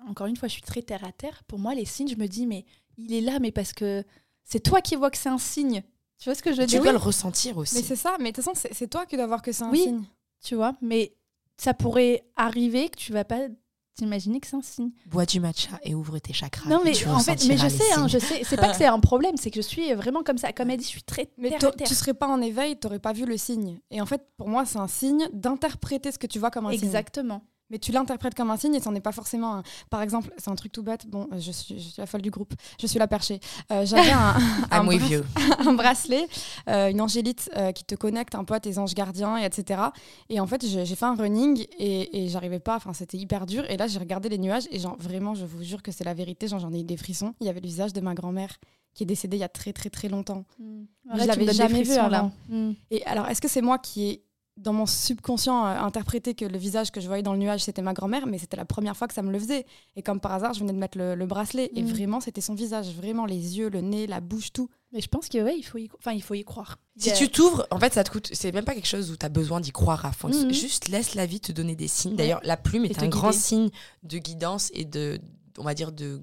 encore 0.08 0.26
une 0.26 0.36
fois, 0.36 0.48
je 0.48 0.54
suis 0.54 0.62
très 0.62 0.82
terre 0.82 1.04
à 1.04 1.12
terre. 1.12 1.42
Pour 1.44 1.58
moi, 1.58 1.74
les 1.74 1.84
signes, 1.84 2.08
je 2.08 2.16
me 2.16 2.26
dis, 2.26 2.46
mais 2.46 2.64
il 2.98 3.12
est 3.12 3.20
là, 3.20 3.38
mais 3.38 3.52
parce 3.52 3.72
que 3.72 4.04
c'est 4.44 4.60
toi 4.60 4.80
qui 4.80 4.96
vois 4.96 5.10
que 5.10 5.18
c'est 5.18 5.28
un 5.28 5.38
signe. 5.38 5.82
Tu 6.18 6.28
vois 6.28 6.34
ce 6.34 6.42
que 6.42 6.52
je 6.52 6.60
veux 6.60 6.66
dire 6.66 6.80
Tu 6.80 6.82
dois 6.84 6.92
le 6.92 6.98
ressentir 6.98 7.56
aussi. 7.56 7.76
Mais 7.76 7.82
c'est 7.82 7.96
ça, 7.96 8.16
mais 8.20 8.30
de 8.30 8.36
toute 8.36 8.44
façon, 8.44 8.68
c'est 8.72 8.88
toi 8.88 9.06
qui 9.06 9.16
dois 9.16 9.26
voir 9.26 9.42
que 9.42 9.52
c'est 9.52 9.64
un 9.64 9.70
oui, 9.70 9.82
signe. 9.82 10.04
Tu 10.42 10.54
vois, 10.54 10.74
mais 10.80 11.14
ça 11.56 11.74
pourrait 11.74 12.24
arriver 12.36 12.88
que 12.88 12.96
tu 12.96 13.12
vas 13.12 13.24
pas 13.24 13.48
t'imaginer 13.94 14.40
que 14.40 14.46
c'est 14.46 14.56
un 14.56 14.62
signe. 14.62 14.90
Bois 15.06 15.26
du 15.26 15.40
matcha 15.40 15.78
et 15.82 15.94
ouvre 15.94 16.18
tes 16.18 16.32
chakras. 16.32 16.68
Non, 16.68 16.80
mais 16.84 16.92
en 17.06 17.18
fait, 17.18 17.44
mais 17.46 17.56
je 17.56 17.68
sais, 17.68 17.92
hein, 17.94 18.08
je 18.08 18.18
sais. 18.18 18.42
C'est 18.44 18.56
pas 18.56 18.70
que 18.70 18.76
c'est 18.76 18.86
un 18.86 19.00
problème, 19.00 19.36
c'est 19.36 19.50
que 19.50 19.56
je 19.56 19.66
suis 19.66 19.92
vraiment 19.94 20.22
comme 20.22 20.38
ça. 20.38 20.52
Comme 20.52 20.70
elle 20.70 20.78
dit, 20.78 20.84
je 20.84 20.90
suis 20.90 21.02
très. 21.02 21.30
Mais 21.38 21.50
terre 21.50 21.72
tu 21.84 21.94
serais 21.94 22.14
pas 22.14 22.28
en 22.28 22.40
éveil, 22.40 22.78
tu 22.78 22.86
n'aurais 22.86 22.98
pas 22.98 23.12
vu 23.12 23.24
le 23.24 23.36
signe. 23.36 23.80
Et 23.90 24.00
en 24.00 24.06
fait, 24.06 24.22
pour 24.36 24.48
moi, 24.48 24.64
c'est 24.64 24.78
un 24.78 24.88
signe 24.88 25.28
d'interpréter 25.32 26.12
ce 26.12 26.18
que 26.18 26.26
tu 26.26 26.38
vois 26.38 26.50
comme 26.50 26.66
un 26.66 26.72
signe. 26.72 26.84
Exactement 26.84 27.42
mais 27.72 27.78
tu 27.78 27.90
l'interprètes 27.90 28.34
comme 28.34 28.50
un 28.50 28.56
signe 28.56 28.74
et 28.74 28.80
ce 28.80 28.88
n'est 28.90 29.00
pas 29.00 29.12
forcément 29.12 29.56
un... 29.56 29.62
Par 29.90 30.02
exemple, 30.02 30.30
c'est 30.36 30.50
un 30.50 30.54
truc 30.54 30.70
tout 30.70 30.82
bête, 30.82 31.06
bon, 31.06 31.26
je 31.32 31.50
suis, 31.50 31.78
je 31.78 31.88
suis 31.88 31.94
la 31.98 32.06
folle 32.06 32.22
du 32.22 32.30
groupe, 32.30 32.52
je 32.78 32.86
suis 32.86 32.98
la 32.98 33.08
perchée. 33.08 33.40
Euh, 33.72 33.86
j'avais 33.86 34.10
un, 34.10 34.36
un, 34.70 35.72
bracelet, 35.72 36.28
euh, 36.68 36.90
une 36.90 37.00
angélite 37.00 37.50
euh, 37.56 37.72
qui 37.72 37.84
te 37.84 37.94
connecte 37.94 38.34
un 38.34 38.44
peu 38.44 38.54
à 38.54 38.60
tes 38.60 38.78
anges 38.78 38.94
gardiens, 38.94 39.38
et 39.38 39.44
etc. 39.44 39.80
Et 40.28 40.38
en 40.38 40.46
fait, 40.46 40.64
j'ai 40.66 40.84
fait 40.84 41.04
un 41.06 41.14
running 41.14 41.66
et, 41.78 42.24
et 42.24 42.28
j'arrivais 42.28 42.60
pas, 42.60 42.76
enfin, 42.76 42.92
c'était 42.92 43.16
hyper 43.16 43.46
dur. 43.46 43.64
Et 43.70 43.78
là, 43.78 43.86
j'ai 43.86 43.98
regardé 43.98 44.28
les 44.28 44.38
nuages 44.38 44.68
et 44.70 44.78
genre, 44.78 44.96
vraiment, 44.98 45.34
je 45.34 45.46
vous 45.46 45.62
jure 45.62 45.82
que 45.82 45.90
c'est 45.90 46.04
la 46.04 46.14
vérité, 46.14 46.46
j'en 46.48 46.72
ai 46.72 46.80
eu 46.80 46.84
des 46.84 46.98
frissons. 46.98 47.34
Il 47.40 47.46
y 47.46 47.50
avait 47.50 47.60
le 47.60 47.66
visage 47.66 47.94
de 47.94 48.00
ma 48.02 48.14
grand-mère 48.14 48.58
qui 48.94 49.04
est 49.04 49.06
décédée 49.06 49.38
il 49.38 49.40
y 49.40 49.44
a 49.44 49.48
très 49.48 49.72
très 49.72 49.88
très 49.88 50.08
longtemps. 50.08 50.44
Mmh. 50.58 50.82
je 51.14 51.24
l'avais 51.24 51.52
jamais 51.52 51.82
vu 51.82 51.92
avant. 51.92 52.30
Mmh. 52.50 52.72
Et 52.90 53.02
alors, 53.06 53.26
est-ce 53.28 53.40
que 53.40 53.48
c'est 53.48 53.62
moi 53.62 53.78
qui 53.78 54.04
ai 54.08 54.24
dans 54.56 54.72
mon 54.72 54.86
subconscient 54.86 55.64
euh, 55.64 55.78
interprété 55.78 56.34
que 56.34 56.44
le 56.44 56.58
visage 56.58 56.90
que 56.90 57.00
je 57.00 57.06
voyais 57.06 57.22
dans 57.22 57.32
le 57.32 57.38
nuage 57.38 57.64
c'était 57.64 57.82
ma 57.82 57.94
grand-mère, 57.94 58.26
mais 58.26 58.38
c'était 58.38 58.56
la 58.56 58.64
première 58.64 58.96
fois 58.96 59.08
que 59.08 59.14
ça 59.14 59.22
me 59.22 59.32
le 59.32 59.38
faisait. 59.38 59.66
Et 59.96 60.02
comme 60.02 60.20
par 60.20 60.32
hasard, 60.32 60.52
je 60.54 60.60
venais 60.60 60.72
de 60.72 60.78
mettre 60.78 60.98
le, 60.98 61.26
bracelet 61.26 61.70
et 61.74 61.82
mm. 61.82 61.86
vraiment 61.86 62.20
c'était 62.20 62.40
son 62.40 62.54
visage, 62.54 62.94
vraiment 62.94 63.26
les 63.26 63.58
yeux, 63.58 63.70
le 63.70 63.80
nez, 63.80 64.06
la 64.06 64.20
bouche, 64.20 64.52
tout. 64.52 64.68
Mais 64.92 65.00
je 65.00 65.08
pense 65.08 65.28
que 65.28 65.38
ouais, 65.42 65.56
il 65.56 65.62
faut 65.62 65.78
y, 65.78 65.88
enfin, 65.98 66.12
il 66.12 66.22
faut 66.22 66.34
y 66.34 66.44
croire. 66.44 66.78
Si 66.98 67.12
tu 67.14 67.30
t'ouvres, 67.30 67.66
en 67.70 67.78
fait, 67.78 67.94
ça 67.94 68.04
te 68.04 68.10
coûte. 68.10 68.28
C'est 68.32 68.52
même 68.52 68.66
pas 68.66 68.74
quelque 68.74 68.88
chose 68.88 69.10
où 69.10 69.16
tu 69.16 69.24
as 69.24 69.30
besoin 69.30 69.60
d'y 69.60 69.72
croire 69.72 70.04
à 70.04 70.12
fond. 70.12 70.28
Mm-hmm. 70.28 70.52
Juste 70.52 70.88
laisse 70.88 71.14
la 71.14 71.24
vie 71.24 71.40
te 71.40 71.50
donner 71.50 71.74
des 71.74 71.88
signes. 71.88 72.16
D'ailleurs, 72.16 72.40
la 72.44 72.58
plume 72.58 72.84
est 72.84 73.02
un 73.02 73.08
grand 73.08 73.32
signe 73.32 73.70
de 74.02 74.18
guidance 74.18 74.70
et 74.74 74.84
de, 74.84 75.18
on 75.58 75.62
va 75.62 75.72
dire, 75.72 75.92
de 75.92 76.20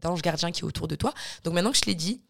d'ange 0.00 0.22
gardien 0.22 0.50
qui 0.50 0.60
est 0.60 0.64
autour 0.64 0.88
de 0.88 0.96
toi. 0.96 1.12
Donc 1.44 1.54
maintenant 1.54 1.72
que 1.72 1.78
je 1.78 1.84
l'ai 1.84 1.94
dit, 1.94 2.22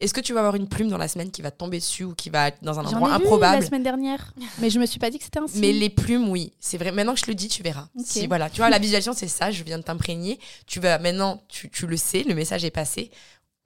est-ce 0.00 0.12
que 0.12 0.20
tu 0.20 0.32
vas 0.32 0.40
avoir 0.40 0.56
une 0.56 0.68
plume 0.68 0.88
dans 0.88 0.98
la 0.98 1.08
semaine 1.08 1.30
qui 1.30 1.40
va 1.40 1.50
tomber 1.50 1.78
dessus 1.78 2.04
ou 2.04 2.14
qui 2.14 2.28
va 2.28 2.48
être 2.48 2.62
dans 2.62 2.78
un 2.80 2.84
endroit 2.84 3.10
ai 3.10 3.12
improbable 3.12 3.60
la 3.60 3.66
semaine 3.66 3.82
dernière, 3.82 4.34
mais 4.58 4.68
je 4.68 4.80
me 4.80 4.86
suis 4.86 4.98
pas 4.98 5.08
dit 5.08 5.18
que 5.18 5.24
c'était 5.24 5.38
un 5.38 5.46
signe. 5.46 5.60
Mais 5.60 5.72
les 5.72 5.88
plumes, 5.88 6.28
oui, 6.28 6.52
c'est 6.58 6.78
vrai. 6.78 6.90
Maintenant 6.90 7.14
que 7.14 7.20
je 7.20 7.26
le 7.26 7.34
dis, 7.34 7.48
tu 7.48 7.62
verras. 7.62 7.88
Si 8.04 8.26
voilà, 8.26 8.50
tu 8.50 8.58
vois, 8.58 8.70
la 8.70 8.78
visualisation, 8.78 9.12
c'est 9.12 9.28
ça. 9.28 9.50
Je 9.50 9.62
viens 9.62 9.78
de 9.78 9.84
t'imprégner. 9.84 10.38
Tu 10.66 10.80
vas 10.80 10.98
maintenant, 10.98 11.42
tu, 11.48 11.70
tu, 11.70 11.86
le 11.86 11.96
sais, 11.96 12.24
le 12.24 12.34
message 12.34 12.64
est 12.64 12.70
passé. 12.70 13.10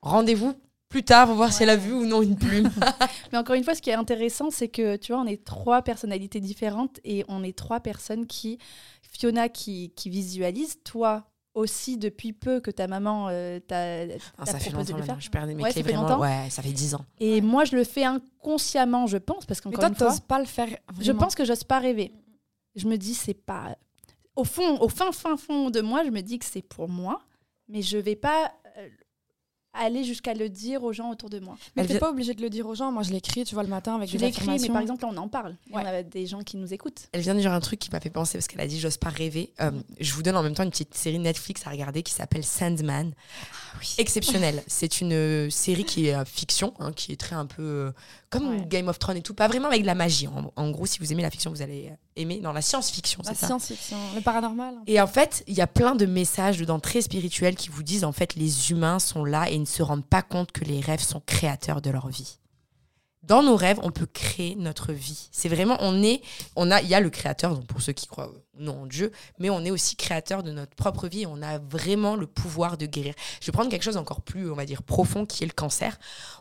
Rendez-vous 0.03 0.55
plus 0.89 1.03
tard 1.03 1.27
pour 1.27 1.37
voir 1.37 1.53
si 1.53 1.63
elle 1.63 1.71
a 1.71 1.77
vu 1.77 1.93
ou 1.93 2.05
non 2.05 2.23
une 2.23 2.37
plume. 2.37 2.71
mais 3.33 3.39
encore 3.39 3.57
une 3.57 3.65
fois, 3.65 3.75
ce 3.75 3.83
qui 3.83 3.91
est 3.91 3.95
intéressant, 3.95 4.51
c'est 4.51 4.69
que 4.69 4.97
tu 4.97 5.13
vois, 5.13 5.23
on 5.23 5.27
est 5.27 5.45
trois 5.45 5.83
personnalités 5.83 6.41
différentes 6.41 7.01
et 7.05 7.25
on 7.29 7.43
est 7.43 7.57
trois 7.57 7.81
personnes 7.81 8.27
qui, 8.27 8.59
Fiona 9.03 9.49
qui, 9.49 9.93
qui 9.97 10.11
visualise, 10.11 10.79
toi 10.85 11.25
aussi 11.55 11.97
depuis 11.97 12.33
peu 12.33 12.61
que 12.61 12.71
ta 12.71 12.87
maman 12.87 13.29
euh, 13.29 13.59
t'a 13.59 14.03
ah, 14.39 14.47
ça 14.47 14.59
fait 14.59 14.71
longtemps 14.71 14.97
de 14.97 15.03
faire. 15.03 15.21
je 15.21 15.31
perds 15.31 15.47
mes 15.47 15.57
ouais, 15.57 15.73
clés 15.73 15.83
vraiment 15.83 16.19
ouais 16.19 16.49
ça 16.51 16.63
fait 16.63 16.73
dix 16.73 16.95
ans. 16.95 17.05
Et 17.19 17.41
moi 17.41 17.65
je 17.65 17.77
le 17.77 17.85
fais 17.85 18.05
inconsciemment 18.05 19.07
je 19.07 19.17
pense 19.17 19.47
parce 19.47 19.61
qu'encore 19.61 19.85
une 19.85 19.95
fois 19.95 20.15
pas 20.27 20.39
le 20.39 20.47
faire 20.47 20.69
je 21.01 21.13
pense 21.13 21.35
que 21.35 21.45
j'ose 21.45 21.65
pas 21.65 21.79
rêver. 21.79 22.13
Je 22.77 22.87
me 22.87 22.97
dis 22.97 23.15
c'est 23.15 23.35
pas 23.35 23.77
au 24.37 24.45
fond 24.45 24.79
au 24.81 24.89
fin 24.89 25.11
fin 25.13 25.37
fond 25.37 25.71
de 25.71 25.81
moi 25.81 26.05
je 26.05 26.11
me 26.11 26.21
dis 26.21 26.39
que 26.39 26.45
c'est 26.45 26.63
pour 26.63 26.89
moi 26.89 27.21
mais 27.69 27.83
je 27.83 27.99
vais 27.99 28.17
pas 28.17 28.53
aller 29.79 30.05
jusqu'à 30.05 30.35
le 30.35 30.49
dire 30.49 30.83
aux 30.83 30.93
gens 30.93 31.11
autour 31.11 31.31
de 31.31 31.39
moi. 31.39 31.57
Mais 31.77 31.87
tu 31.87 31.93
n'es 31.93 31.99
pas 31.99 32.11
obligé 32.11 32.35
de 32.35 32.43
le 32.43 32.51
dire 32.51 32.67
aux 32.67 32.75
gens. 32.75 32.93
Moi, 32.93 33.03
je 33.03 33.13
l'écris, 33.13 33.45
tu 33.45 33.55
vois, 33.55 33.63
le 33.63 33.69
matin 33.69 33.97
avec 33.97 34.11
je 34.11 34.17
des 34.17 34.25
affirmations. 34.27 34.69
mais 34.69 34.73
par 34.73 34.83
exemple, 34.83 35.05
on 35.07 35.17
en 35.17 35.29
parle. 35.29 35.57
On 35.73 35.79
a 35.79 36.03
des 36.03 36.27
gens 36.27 36.43
qui 36.43 36.57
nous 36.57 36.73
écoutent. 36.73 37.09
Elle 37.13 37.21
vient 37.21 37.35
de 37.35 37.41
dire 37.41 37.53
un 37.53 37.61
truc 37.61 37.79
qui 37.79 37.91
m'a 37.91 38.01
fait 38.01 38.11
penser 38.11 38.39
parce 38.39 38.49
qu'elle 38.49 38.61
a 38.61 38.67
dit 38.67 38.79
j'ose 38.81 38.97
pas 38.97 39.09
rêver. 39.09 39.53
Euh, 39.61 39.71
je 40.01 40.13
vous 40.13 40.23
donne 40.23 40.37
en 40.37 40.43
même 40.43 40.55
temps 40.55 40.65
une 40.65 40.71
petite 40.71 40.95
série 40.95 41.19
Netflix 41.19 41.67
à 41.67 41.71
regarder 41.71 42.03
qui 42.03 42.13
s'appelle 42.13 42.45
Sandman. 42.45 43.13
Ah, 43.15 43.77
oui. 43.81 43.95
Exceptionnelle. 43.99 44.63
C'est 44.67 45.01
une 45.01 45.13
euh, 45.13 45.51
série 45.51 45.85
qui 45.85 46.09
est 46.09 46.15
euh, 46.15 46.25
fiction, 46.25 46.75
hein, 46.79 46.93
qui 46.93 47.13
est 47.13 47.17
très 47.17 47.37
un 47.37 47.47
peu 47.47 47.93
comme 48.31 48.67
Game 48.67 48.89
of 48.89 48.99
Thrones 48.99 49.17
et 49.17 49.23
tout, 49.23 49.35
pas 49.35 49.49
vraiment 49.49 49.69
avec 49.69 49.83
de 49.83 49.87
la 49.87 49.95
magie. 49.95 50.29
En, 50.57 50.71
gros, 50.71 50.87
si 50.87 50.99
vous 50.99 51.13
aimez 51.13 51.23
la 51.23 51.31
fiction, 51.31 51.51
vous 51.51 51.63
allez 51.63 51.93
aimer 52.17 52.41
dans 52.41 52.53
la 52.53 52.61
science-fiction. 52.61 53.23
La 53.25 53.35
science-fiction, 53.35 53.97
le 54.15 54.21
paranormal. 54.21 54.75
Et 54.87 55.01
en 55.01 55.07
fait, 55.07 55.45
il 55.47 55.55
y 55.55 55.63
a 55.63 55.67
plein 55.67 55.95
de 55.95 56.05
messages 56.05 56.59
dedans 56.59 56.79
très 56.79 57.01
spirituels 57.01 57.57
qui 57.57 57.71
vous 57.71 57.83
disent 57.83 58.05
en 58.05 58.13
fait 58.13 58.35
les 58.35 58.71
humains 58.71 58.99
sont 58.99 59.25
là 59.25 59.51
et 59.51 59.55
ils 59.55 59.61
ne 59.61 59.67
se 59.69 59.83
rendent 59.83 60.07
pas 60.07 60.23
compte 60.23 60.53
que 60.53 60.65
les 60.65 60.81
rêves 60.81 61.03
sont 61.03 61.21
créateurs 61.21 61.83
de 61.83 61.91
leur 61.91 62.09
vie 62.09 62.39
dans 63.29 63.43
nos 63.43 63.57
rêves, 63.57 63.79
on 63.83 63.91
peut 63.91 64.07
créer 64.07 64.57
notre 64.57 64.93
vie. 64.93 65.29
C'est 65.33 65.51
vraiment, 65.51 65.77
on 65.81 66.03
est, 66.03 66.23
on 66.57 66.71
a, 66.71 66.81
il 66.81 66.89
y 66.89 66.95
a 66.95 67.01
le 67.01 67.11
créateur, 67.11 67.55
donc 67.55 67.67
pour 67.67 67.83
ceux 67.83 67.93
qui 67.93 68.07
croient 68.07 68.33
non 68.59 68.87
Dieu, 68.87 69.13
mais 69.39 69.51
on 69.51 69.65
est 69.65 69.71
aussi 69.71 69.97
créateur 69.97 70.43
de 70.43 70.53
notre 70.53 70.75
propre 70.75 71.09
vie. 71.09 71.27
On 71.27 71.43
a 71.43 71.59
vraiment 71.59 72.17
le 72.17 72.27
pouvoir 72.27 72.77
de 72.77 72.87
guérir. 72.87 73.15
Je 73.41 73.47
vais 73.47 73.53
prendre 73.53 73.71
quelque 73.71 73.83
chose 73.83 73.97
encore 73.97 74.23
plus, 74.23 74.51
on 74.51 74.55
va 74.55 74.65
dire, 74.65 74.83
profond, 74.83 75.27
qui 75.27 75.45
est 75.45 75.47
le 75.47 75.53
cancer. 75.53 75.99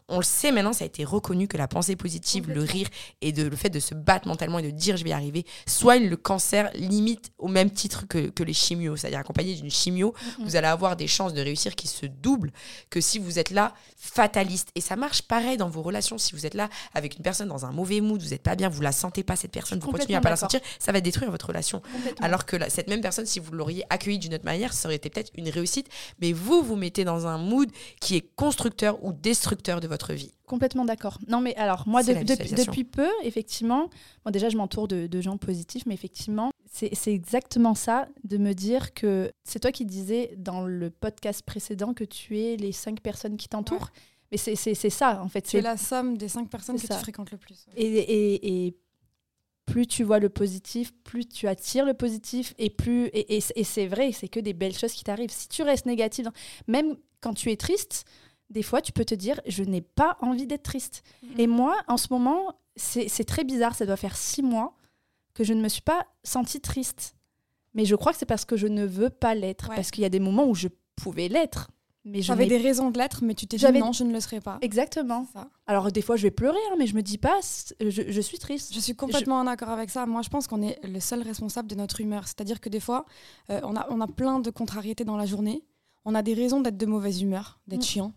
On 0.08 0.18
le 0.18 0.24
sait 0.24 0.52
maintenant, 0.52 0.74
ça 0.74 0.84
a 0.84 0.88
été 0.88 1.04
reconnu 1.04 1.48
que 1.48 1.58
la 1.58 1.68
pensée 1.68 1.96
positive, 1.96 2.50
le 2.50 2.62
rire 2.62 2.88
et 3.22 3.32
de, 3.32 3.44
le 3.44 3.56
fait 3.56 3.70
de 3.70 3.80
se 3.80 3.94
battre 3.94 4.28
mentalement 4.28 4.60
et 4.60 4.64
de 4.64 4.72
dire 4.72 4.96
je 4.98 5.04
vais 5.04 5.10
y 5.10 5.14
arriver, 5.14 5.46
soigne 5.66 6.08
le 6.08 6.18
cancer 6.18 6.72
limite 6.76 7.32
au 7.38 7.48
même 7.48 7.70
titre 7.70 8.08
que, 8.08 8.30
que 8.30 8.44
les 8.44 8.54
chimios. 8.54 8.96
C'est-à-dire 8.96 9.20
accompagné 9.20 9.56
d'une 9.56 9.72
chimio, 9.72 10.14
vous 10.40 10.56
allez 10.56 10.68
avoir 10.68 10.96
des 10.96 11.08
chances 11.08 11.34
de 11.34 11.42
réussir 11.42 11.76
qui 11.76 11.88
se 11.88 12.06
doublent 12.06 12.52
que 12.90 13.02
si 13.02 13.20
vous 13.20 13.40
êtes 13.40 13.52
là 13.52 13.74
fataliste. 13.98 14.70
Et 14.76 14.82
ça 14.82 14.96
marche 14.96 15.22
pareil 15.22 15.58
dans 15.58 15.70
vos 15.70 15.82
relations. 15.82 16.18
Si 16.18 16.34
vous 16.34 16.46
êtes 16.46 16.54
là 16.54 16.70
avec 16.94 17.18
une 17.18 17.24
personne 17.24 17.50
dans 17.50 17.66
un 17.66 17.72
mauvais 17.72 18.02
mood, 18.02 18.22
vous 18.22 18.30
n'êtes 18.30 18.44
pas 18.44 18.56
bien, 18.56 18.70
vous 18.70 18.82
la 18.82 18.92
sentez 18.92 19.24
pas 19.24 19.36
cette 19.36 19.52
personne, 19.52 19.80
vous 19.80 19.92
continuez 19.92 20.16
à 20.16 20.22
pas 20.22 20.30
la 20.30 20.36
sentir, 20.36 20.60
ça 20.80 20.92
va 20.92 21.02
détruire 21.02 21.32
votre 21.32 21.48
relation. 21.48 21.82
Alors 22.22 22.46
que 22.46 22.58
cette 22.70 22.88
même 22.90 23.02
personne, 23.02 23.26
si 23.26 23.40
vous 23.40 23.52
l'auriez 23.54 23.84
accueillie 23.90 24.20
d'une 24.20 24.34
autre 24.34 24.46
manière, 24.46 24.74
ça 24.74 24.88
aurait 24.88 24.96
été 24.96 25.10
peut-être 25.10 25.32
une 25.36 25.50
réussite. 25.50 25.88
Mais 26.22 26.34
vous, 26.34 26.62
vous 26.64 26.76
mettez 26.76 27.04
dans 27.06 27.28
un 27.28 27.38
mood 27.38 27.70
qui 28.02 28.16
est 28.16 28.30
constructeur 28.36 29.04
ou 29.04 29.14
destructeur 29.14 29.80
de 29.82 29.88
votre 29.88 30.14
vie. 30.14 30.32
Complètement 30.46 30.86
d'accord. 30.86 31.18
Non, 31.28 31.42
mais 31.42 31.56
alors, 31.56 31.88
moi, 31.88 32.04
de- 32.04 32.14
de- 32.14 32.56
depuis 32.66 32.84
peu, 32.84 33.10
effectivement, 33.24 33.90
bon, 34.26 34.32
déjà, 34.32 34.50
je 34.50 34.58
m'entoure 34.58 34.88
de, 34.88 35.08
de 35.08 35.22
gens 35.22 35.38
positifs, 35.38 35.86
mais 35.86 35.94
effectivement, 35.94 36.52
c'est 36.72 36.92
exactement 37.14 37.76
ça, 37.76 38.08
de 38.24 38.38
me 38.38 38.54
dire 38.54 38.94
que 38.94 39.32
c'est 39.44 39.60
toi 39.60 39.72
qui 39.72 39.86
disais 39.86 40.34
dans 40.38 40.66
le 40.66 40.90
podcast 40.90 41.42
précédent 41.44 41.94
que 41.94 42.04
tu 42.04 42.40
es 42.40 42.56
les 42.56 42.72
cinq 42.72 43.02
personnes 43.02 43.36
qui 43.38 43.48
t'entourent. 43.50 43.90
Mais 44.32 44.38
c'est 44.38 44.56
ça, 44.90 45.22
en 45.24 45.30
fait. 45.30 45.42
Tu 45.42 45.56
es 45.58 45.60
C'est 45.60 45.62
la 45.62 45.78
somme 45.78 46.18
des 46.18 46.28
cinq 46.28 46.50
personnes 46.50 46.76
que 46.80 46.86
ça. 46.86 46.96
tu 46.96 47.02
fréquentes 47.02 47.32
le 47.32 47.38
plus. 47.38 47.66
Et, 47.78 47.86
et- 47.86 48.66
et 48.68 48.76
plus 49.68 49.86
tu 49.86 50.04
vois 50.04 50.18
le 50.20 50.30
positif, 50.30 50.94
plus 51.04 51.28
tu 51.28 51.48
attires 51.48 51.86
le 51.86 51.94
positif, 51.94 52.56
et 52.58 52.72
plus 52.72 53.06
et, 53.08 53.38
et- 53.38 53.44
et 53.56 53.64
c'est 53.64 53.86
vrai, 53.86 54.12
c'est 54.14 54.28
que 54.30 54.40
des 54.40 54.54
belles 54.54 54.76
choses 54.76 54.94
qui 54.94 55.04
t'arrivent. 55.04 55.30
Si 55.32 55.48
tu 55.50 55.62
restes 55.62 55.86
négatif, 55.86 56.26
même 56.68 56.96
quand 57.22 57.34
tu 57.36 57.52
es 57.52 57.58
triste, 57.58 58.06
des 58.50 58.64
fois 58.64 58.82
tu 58.82 58.92
peux 58.94 59.06
te 59.06 59.14
dire 59.14 59.40
je 59.46 59.64
n'ai 59.64 59.82
pas 59.82 60.18
envie 60.22 60.48
d'être 60.48 60.64
triste. 60.64 61.04
Mhm. 61.22 61.40
Et 61.40 61.48
moi, 61.48 61.76
en 61.88 61.98
ce 61.98 62.08
moment, 62.10 62.54
c'est 62.76 63.08
c'est 63.10 63.26
très 63.26 63.44
bizarre. 63.44 63.76
Ça 63.76 63.86
doit 63.86 63.98
faire 63.98 64.18
six 64.18 64.42
mois 64.42 64.76
que 65.36 65.44
je 65.44 65.54
ne 65.54 65.62
me 65.62 65.70
suis 65.70 65.82
pas 65.84 66.08
sentie 66.24 66.62
triste. 66.62 67.16
Mais 67.74 67.86
je 67.86 67.96
crois 67.96 68.12
que 68.14 68.18
c'est 68.18 68.26
parce 68.26 68.46
que 68.46 68.56
je 68.58 68.66
ne 68.68 68.86
veux 68.86 69.10
pas 69.12 69.36
l'être, 69.36 69.70
Ouais. 69.70 69.76
parce 69.76 69.92
qu'il 69.92 70.02
y 70.02 70.06
a 70.06 70.10
des 70.10 70.20
moments 70.22 70.46
où 70.48 70.56
je 70.56 70.70
pouvais 70.96 71.28
l'être, 71.28 71.70
mais 72.08 72.22
J'avais 72.22 72.46
des 72.48 72.58
raisons 72.58 72.90
de 72.90 72.98
l'être, 72.98 73.24
mais 73.24 73.34
tu 73.36 73.46
t'es 73.48 73.58
dit 73.58 73.80
non, 73.80 73.92
je 73.92 74.04
ne 74.04 74.12
le 74.14 74.20
serai 74.20 74.40
pas. 74.42 74.58
exactement. 74.62 75.26
Ça. 75.34 75.48
Alors 75.68 75.92
des 75.92 76.02
fois 76.02 76.16
je 76.16 76.24
vais 76.24 76.32
pleurer, 76.32 76.58
hein, 76.72 76.76
mais 76.80 76.88
je 76.88 76.96
me 76.96 77.02
dis 77.02 77.18
pas 77.18 77.40
je 77.80 78.22
suis 78.22 78.38
triste. 78.40 78.74
Je 78.74 78.80
suis 78.80 78.96
complètement 78.96 79.40
en 79.40 79.48
accord 79.48 79.70
avec 79.70 79.90
ça. 79.90 80.06
Moi, 80.06 80.22
je 80.22 80.30
pense 80.30 80.48
qu'on 80.48 80.62
est 80.62 80.80
le 80.84 81.00
seul 81.00 81.22
responsable 81.22 81.68
de 81.68 81.76
notre 81.76 82.02
humeur. 82.02 82.24
C'est-à-dire 82.26 82.60
que 82.62 82.70
des 82.70 82.80
fois, 82.80 83.06
euh, 83.50 83.60
on, 83.64 83.76
a, 83.76 83.86
on 83.90 84.02
a 84.02 84.08
plein 84.08 84.40
de 84.40 84.50
contrariétés 84.50 85.04
dans 85.06 85.18
la 85.18 85.26
journée. 85.26 85.64
On 86.06 86.16
a 86.16 86.22
des 86.22 86.34
raisons 86.34 86.62
d'être 86.62 86.78
de 86.78 86.86
mauvaise 86.86 87.22
humeur, 87.22 87.60
d'être 87.68 87.82
Mm. 87.82 87.84
chiant. 87.84 88.14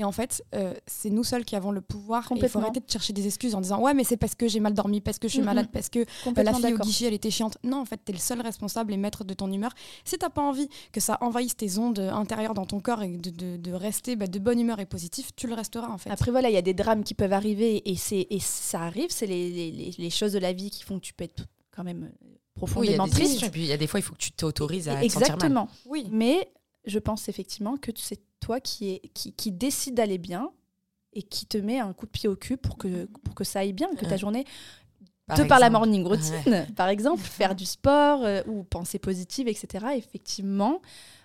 Et 0.00 0.04
en 0.04 0.12
fait, 0.12 0.42
euh, 0.54 0.72
c'est 0.86 1.10
nous 1.10 1.24
seuls 1.24 1.44
qui 1.44 1.56
avons 1.56 1.72
le 1.72 1.82
pouvoir. 1.82 2.26
Et 2.34 2.38
il 2.38 2.48
faut 2.48 2.58
arrêter 2.58 2.80
de 2.80 2.90
chercher 2.90 3.12
des 3.12 3.26
excuses 3.26 3.54
en 3.54 3.60
disant 3.60 3.82
Ouais, 3.82 3.92
mais 3.92 4.02
c'est 4.02 4.16
parce 4.16 4.34
que 4.34 4.48
j'ai 4.48 4.58
mal 4.58 4.72
dormi, 4.72 5.02
parce 5.02 5.18
que 5.18 5.28
je 5.28 5.34
suis 5.34 5.42
Mm, 5.42 5.44
malade, 5.44 5.66
mm. 5.66 5.72
parce 5.72 5.90
que 5.90 5.98
euh, 5.98 6.42
la 6.42 6.54
fille 6.54 6.72
au 6.72 6.78
guichet, 6.78 7.04
elle 7.04 7.12
était 7.12 7.30
chiante. 7.30 7.58
Non, 7.64 7.80
en 7.80 7.84
fait, 7.84 8.00
tu 8.02 8.12
es 8.12 8.14
le 8.14 8.18
seul 8.20 8.40
responsable 8.40 8.94
et 8.94 8.96
maître 8.96 9.24
de 9.24 9.34
ton 9.34 9.52
humeur. 9.52 9.72
Si 10.06 10.16
t'as 10.16 10.30
pas 10.30 10.40
envie 10.40 10.70
que 10.90 11.00
ça 11.00 11.18
envahisse 11.20 11.54
tes 11.54 11.76
ondes 11.76 11.98
intérieures 11.98 12.54
dans 12.54 12.64
ton 12.64 12.80
corps 12.80 13.02
et 13.02 13.08
de, 13.08 13.28
de- 13.28 13.56
de 13.58 13.72
rester 13.72 14.16
bah, 14.16 14.26
de 14.26 14.38
bonne 14.38 14.58
humeur 14.58 14.80
et 14.80 14.86
positif, 14.86 15.32
tu 15.36 15.46
le 15.46 15.52
resteras 15.54 15.88
en 15.90 15.98
fait. 15.98 16.08
Après 16.08 16.30
voilà, 16.30 16.48
il 16.48 16.54
y 16.54 16.56
a 16.58 16.62
des 16.62 16.72
drames 16.74 17.04
qui 17.04 17.12
peuvent 17.12 17.34
arriver 17.34 17.82
et, 17.90 17.96
c'est, 17.96 18.26
et 18.30 18.40
ça 18.40 18.80
arrive, 18.80 19.10
c'est 19.10 19.26
les, 19.26 19.50
les- 19.50 19.70
les- 19.70 19.94
les 19.98 20.10
choses 20.10 20.32
de 20.32 20.38
la 20.38 20.54
vie 20.54 20.70
qui 20.70 20.82
font 20.82 20.94
que 20.98 21.04
tu 21.04 21.12
peux 21.12 21.24
être 21.24 21.44
quand 21.76 21.84
même 21.84 22.04
euh, 22.04 22.26
Oui, 22.26 22.38
profondément 22.54 23.06
triste. 23.06 23.42
et 23.42 23.50
puis 23.50 23.60
il 23.62 23.66
y 23.66 23.72
a 23.72 23.76
des 23.76 23.86
fois, 23.86 24.00
il 24.00 24.02
faut 24.02 24.14
que 24.14 24.18
tu 24.18 24.32
t'autorises 24.32 24.88
à 24.88 24.94
te 24.94 25.08
sentir 25.08 25.18
mal. 25.20 25.22
Exactement. 25.36 25.68
oui. 25.84 26.06
Mais 26.10 26.50
je 26.86 26.98
pense 26.98 27.28
effectivement 27.28 27.76
que 27.76 27.90
c'est 27.94 28.20
toi 28.40 28.60
qui, 28.60 28.90
est, 28.90 29.08
qui, 29.14 29.32
qui 29.32 29.52
décide 29.52 29.94
d'aller 29.94 30.18
bien 30.18 30.50
et 31.12 31.22
qui 31.22 31.46
te 31.46 31.58
met 31.58 31.78
un 31.78 31.92
coup 31.92 32.06
de 32.06 32.10
pied 32.10 32.28
au 32.28 32.36
cul 32.36 32.56
pour 32.56 32.76
que, 32.78 33.06
pour 33.24 33.34
que 33.34 33.44
ça 33.44 33.60
aille 33.60 33.72
bien, 33.72 33.88
que 33.94 34.04
ta 34.04 34.12
Ouais. 34.12 34.18
journée, 34.18 34.44
Par 35.26 35.38
de 35.38 35.44
par 35.44 35.58
la 35.60 35.70
morning 35.70 36.04
routine, 36.04 36.66
par 36.76 36.88
exemple, 36.88 37.22
faire 37.22 37.54
du 37.54 37.64
sport 37.66 38.24
euh, 38.24 38.42
ou 38.46 38.64
penser 38.64 38.98
positive, 38.98 39.48
etc. 39.48 39.86
Effectivement, 39.96 40.80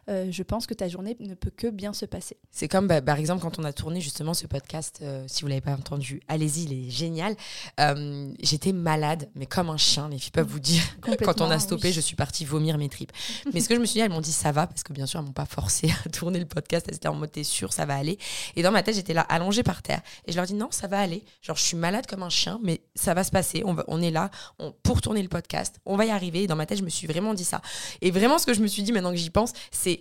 euh, 0.10 0.28
je 0.32 0.44
pense 0.44 0.68
que 0.68 0.74
ta 0.74 0.88
journée 0.88 1.16
ne 1.20 1.34
peut 1.34 1.50
que 1.50 1.68
bien 1.68 1.94
se 1.94 2.06
passer. 2.06 2.38
C'est 2.52 2.68
comme, 2.68 2.88
bah, 2.88 3.02
par 3.02 3.18
exemple, 3.18 3.42
quand 3.42 3.60
on 3.60 3.64
a 3.64 3.74
tourné 3.74 4.02
justement 4.02 4.34
ce 4.34 4.48
podcast, 4.48 5.00
euh, 5.02 5.26
si 5.28 5.42
vous 5.42 5.48
l'avez 5.48 5.62
pas 5.62 5.74
entendu, 5.74 6.22
allez-y, 6.28 6.64
il 6.66 6.88
est 6.88 6.90
génial. 6.90 7.36
Euh, 7.80 8.32
J'étais 8.42 8.72
malade, 8.72 9.30
mais 9.36 9.46
comme 9.46 9.70
un 9.70 9.78
chien, 9.78 10.10
les 10.10 10.18
filles 10.20 10.32
peuvent 10.32 10.48
vous 10.48 10.60
dire. 10.60 10.84
Quand 11.24 11.42
on 11.42 11.50
a 11.50 11.60
stoppé, 11.60 11.88
oui. 11.88 11.94
je 11.94 12.02
suis 12.02 12.16
partie 12.16 12.46
vomir 12.46 12.78
mes 12.78 12.90
tripes. 12.90 13.12
Mais 13.54 13.62
ce 13.62 13.70
que 13.70 13.76
je 13.76 13.80
me 13.80 13.86
suis 13.86 13.94
dit, 13.94 14.00
elles 14.02 14.12
m'ont 14.12 14.22
dit 14.22 14.32
ça 14.32 14.52
va, 14.52 14.68
parce 14.68 14.84
que 14.84 14.94
bien 14.94 15.06
sûr, 15.06 15.20
elles 15.20 15.26
m'ont 15.26 15.32
pas 15.34 15.46
forcé 15.46 15.92
à 16.06 16.10
tourner 16.10 16.40
le 16.40 16.46
podcast. 16.46 16.86
Elles 16.90 16.96
étaient 16.96 17.08
en 17.08 17.16
mode 17.16 17.32
t'es 17.32 17.44
sûre, 17.44 17.74
ça 17.74 17.86
va 17.86 17.96
aller? 17.96 18.18
Et 18.56 18.62
dans 18.64 18.72
ma 18.72 18.84
tête, 18.84 18.96
j'étais 18.96 19.14
là, 19.14 19.22
allongée 19.22 19.64
par 19.64 19.82
terre. 19.82 20.02
Et 20.26 20.32
je 20.32 20.38
leur 20.38 20.46
dis 20.46 20.54
non, 20.54 20.68
ça 20.72 20.88
va 20.88 21.00
aller. 21.00 21.24
Genre, 21.42 21.56
je 21.58 21.64
suis 21.64 21.78
malade 21.78 22.06
comme 22.08 22.24
un 22.24 22.30
chien, 22.30 22.60
mais 22.64 22.82
ça 22.96 23.14
va 23.14 23.24
se 23.24 23.32
passer. 23.32 23.64
On, 23.66 23.74
va, 23.74 23.84
on 23.88 24.02
est 24.02 24.12
là 24.12 24.30
on- 24.60 24.72
pour 24.84 25.02
tourner 25.02 25.22
le 25.24 25.30
podcast. 25.30 25.80
On 25.86 25.96
va 25.98 26.06
y 26.06 26.12
arriver. 26.12 26.44
Et 26.44 26.48
dans 26.48 26.56
ma 26.56 26.66
tête, 26.66 26.78
je 26.80 26.84
me 26.84 26.90
suis 26.90 27.08
vraiment 27.08 27.34
dit 27.34 27.44
ça. 27.46 27.62
Et 28.02 28.12
vraiment, 28.12 28.38
ce 28.38 28.46
que 28.46 28.54
je 28.54 28.62
me 28.62 28.68
suis 28.68 28.84
dit 28.84 28.92
maintenant 28.92 29.12
que 29.12 29.18
j'y 29.18 29.30
pense, 29.30 29.54
c'est 29.72 29.95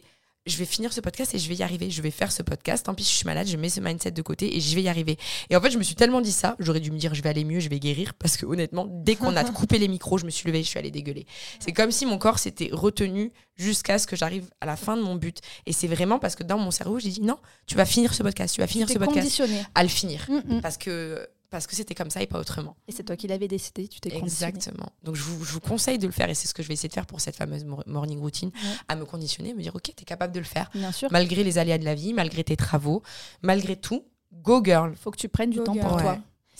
je 0.46 0.58
vais 0.58 0.66
finir 0.66 0.92
ce 0.92 1.00
podcast 1.00 1.34
et 1.34 1.38
je 1.38 1.48
vais 1.48 1.54
y 1.54 1.62
arriver. 1.62 1.90
Je 1.90 2.02
vais 2.02 2.10
faire 2.10 2.30
ce 2.30 2.42
podcast. 2.42 2.84
Tant 2.84 2.94
pis, 2.94 3.04
je 3.04 3.08
suis 3.08 3.24
malade, 3.24 3.46
je 3.46 3.56
mets 3.56 3.70
ce 3.70 3.80
mindset 3.80 4.10
de 4.10 4.22
côté 4.22 4.56
et 4.56 4.60
je 4.60 4.74
vais 4.74 4.82
y 4.82 4.88
arriver. 4.88 5.16
Et 5.48 5.56
en 5.56 5.60
fait, 5.60 5.70
je 5.70 5.78
me 5.78 5.82
suis 5.82 5.94
tellement 5.94 6.20
dit 6.20 6.32
ça, 6.32 6.54
j'aurais 6.58 6.80
dû 6.80 6.90
me 6.90 6.98
dire 6.98 7.14
je 7.14 7.22
vais 7.22 7.30
aller 7.30 7.44
mieux, 7.44 7.60
je 7.60 7.68
vais 7.68 7.80
guérir. 7.80 8.12
Parce 8.14 8.36
que 8.36 8.44
honnêtement, 8.44 8.86
dès 8.88 9.16
qu'on 9.16 9.36
a 9.36 9.44
coupé 9.52 9.78
les 9.78 9.88
micros, 9.88 10.18
je 10.18 10.26
me 10.26 10.30
suis 10.30 10.46
levée, 10.46 10.62
je 10.62 10.68
suis 10.68 10.78
allée 10.78 10.90
dégueuler. 10.90 11.26
C'est 11.60 11.72
comme 11.72 11.90
si 11.90 12.04
mon 12.04 12.18
corps 12.18 12.38
s'était 12.38 12.68
retenu 12.72 13.32
jusqu'à 13.56 13.98
ce 13.98 14.06
que 14.06 14.16
j'arrive 14.16 14.50
à 14.60 14.66
la 14.66 14.76
fin 14.76 14.96
de 14.96 15.02
mon 15.02 15.14
but. 15.14 15.38
Et 15.64 15.72
c'est 15.72 15.86
vraiment 15.88 16.18
parce 16.18 16.34
que 16.34 16.42
dans 16.42 16.58
mon 16.58 16.70
cerveau, 16.70 16.98
j'ai 16.98 17.10
dit 17.10 17.22
non, 17.22 17.38
tu 17.66 17.76
vas 17.76 17.86
finir 17.86 18.12
ce 18.12 18.22
podcast, 18.22 18.54
tu 18.54 18.60
vas 18.60 18.66
finir 18.66 18.88
ce 18.88 18.98
podcast 18.98 19.14
conditionné. 19.14 19.62
à 19.74 19.82
le 19.82 19.88
finir. 19.88 20.26
Mm, 20.28 20.56
mm. 20.56 20.60
Parce 20.60 20.76
que 20.76 21.26
parce 21.54 21.66
que 21.68 21.76
c'était 21.76 21.94
comme 21.94 22.10
ça 22.10 22.20
et 22.22 22.26
pas 22.26 22.38
autrement. 22.40 22.76
Et 22.88 22.92
c'est 22.92 23.04
toi 23.04 23.16
qui 23.16 23.26
l'avais 23.28 23.48
décidé, 23.48 23.86
tu 23.88 24.00
t'es 24.00 24.10
conditionné. 24.10 24.52
Exactement. 24.54 24.88
Donc 25.04 25.14
je 25.16 25.22
vous, 25.22 25.44
je 25.44 25.52
vous 25.52 25.60
conseille 25.60 25.98
de 25.98 26.06
le 26.06 26.12
faire 26.12 26.28
et 26.28 26.34
c'est 26.34 26.48
ce 26.48 26.54
que 26.54 26.62
je 26.62 26.68
vais 26.68 26.74
essayer 26.74 26.88
de 26.88 26.94
faire 26.94 27.06
pour 27.06 27.20
cette 27.20 27.36
fameuse 27.36 27.64
mor- 27.64 27.84
morning 27.86 28.18
routine, 28.18 28.48
Ouais. 28.54 28.70
à 28.88 28.96
me 28.96 29.04
conditionner, 29.04 29.52
à 29.52 29.54
me 29.54 29.62
dire 29.62 29.74
ok, 29.74 29.92
t'es 29.94 30.04
capable 30.04 30.32
de 30.32 30.40
le 30.40 30.44
faire 30.44 30.70
Bien 30.74 30.90
sûr. 30.92 31.08
malgré 31.12 31.44
les 31.44 31.58
aléas 31.58 31.78
de 31.78 31.84
la 31.84 31.94
vie, 31.94 32.12
malgré 32.12 32.42
tes 32.44 32.56
travaux, 32.56 33.02
malgré 33.42 33.76
tout. 33.76 34.04
Go 34.42 34.62
girl. 34.64 34.94
faut 34.96 35.10
que 35.12 35.16
tu 35.16 35.28
prennes 35.28 35.50
du 35.50 35.58
Go 35.58 35.64
temps 35.64 35.74
girl. 35.74 35.86
pour 35.88 36.00
toi. 36.00 36.12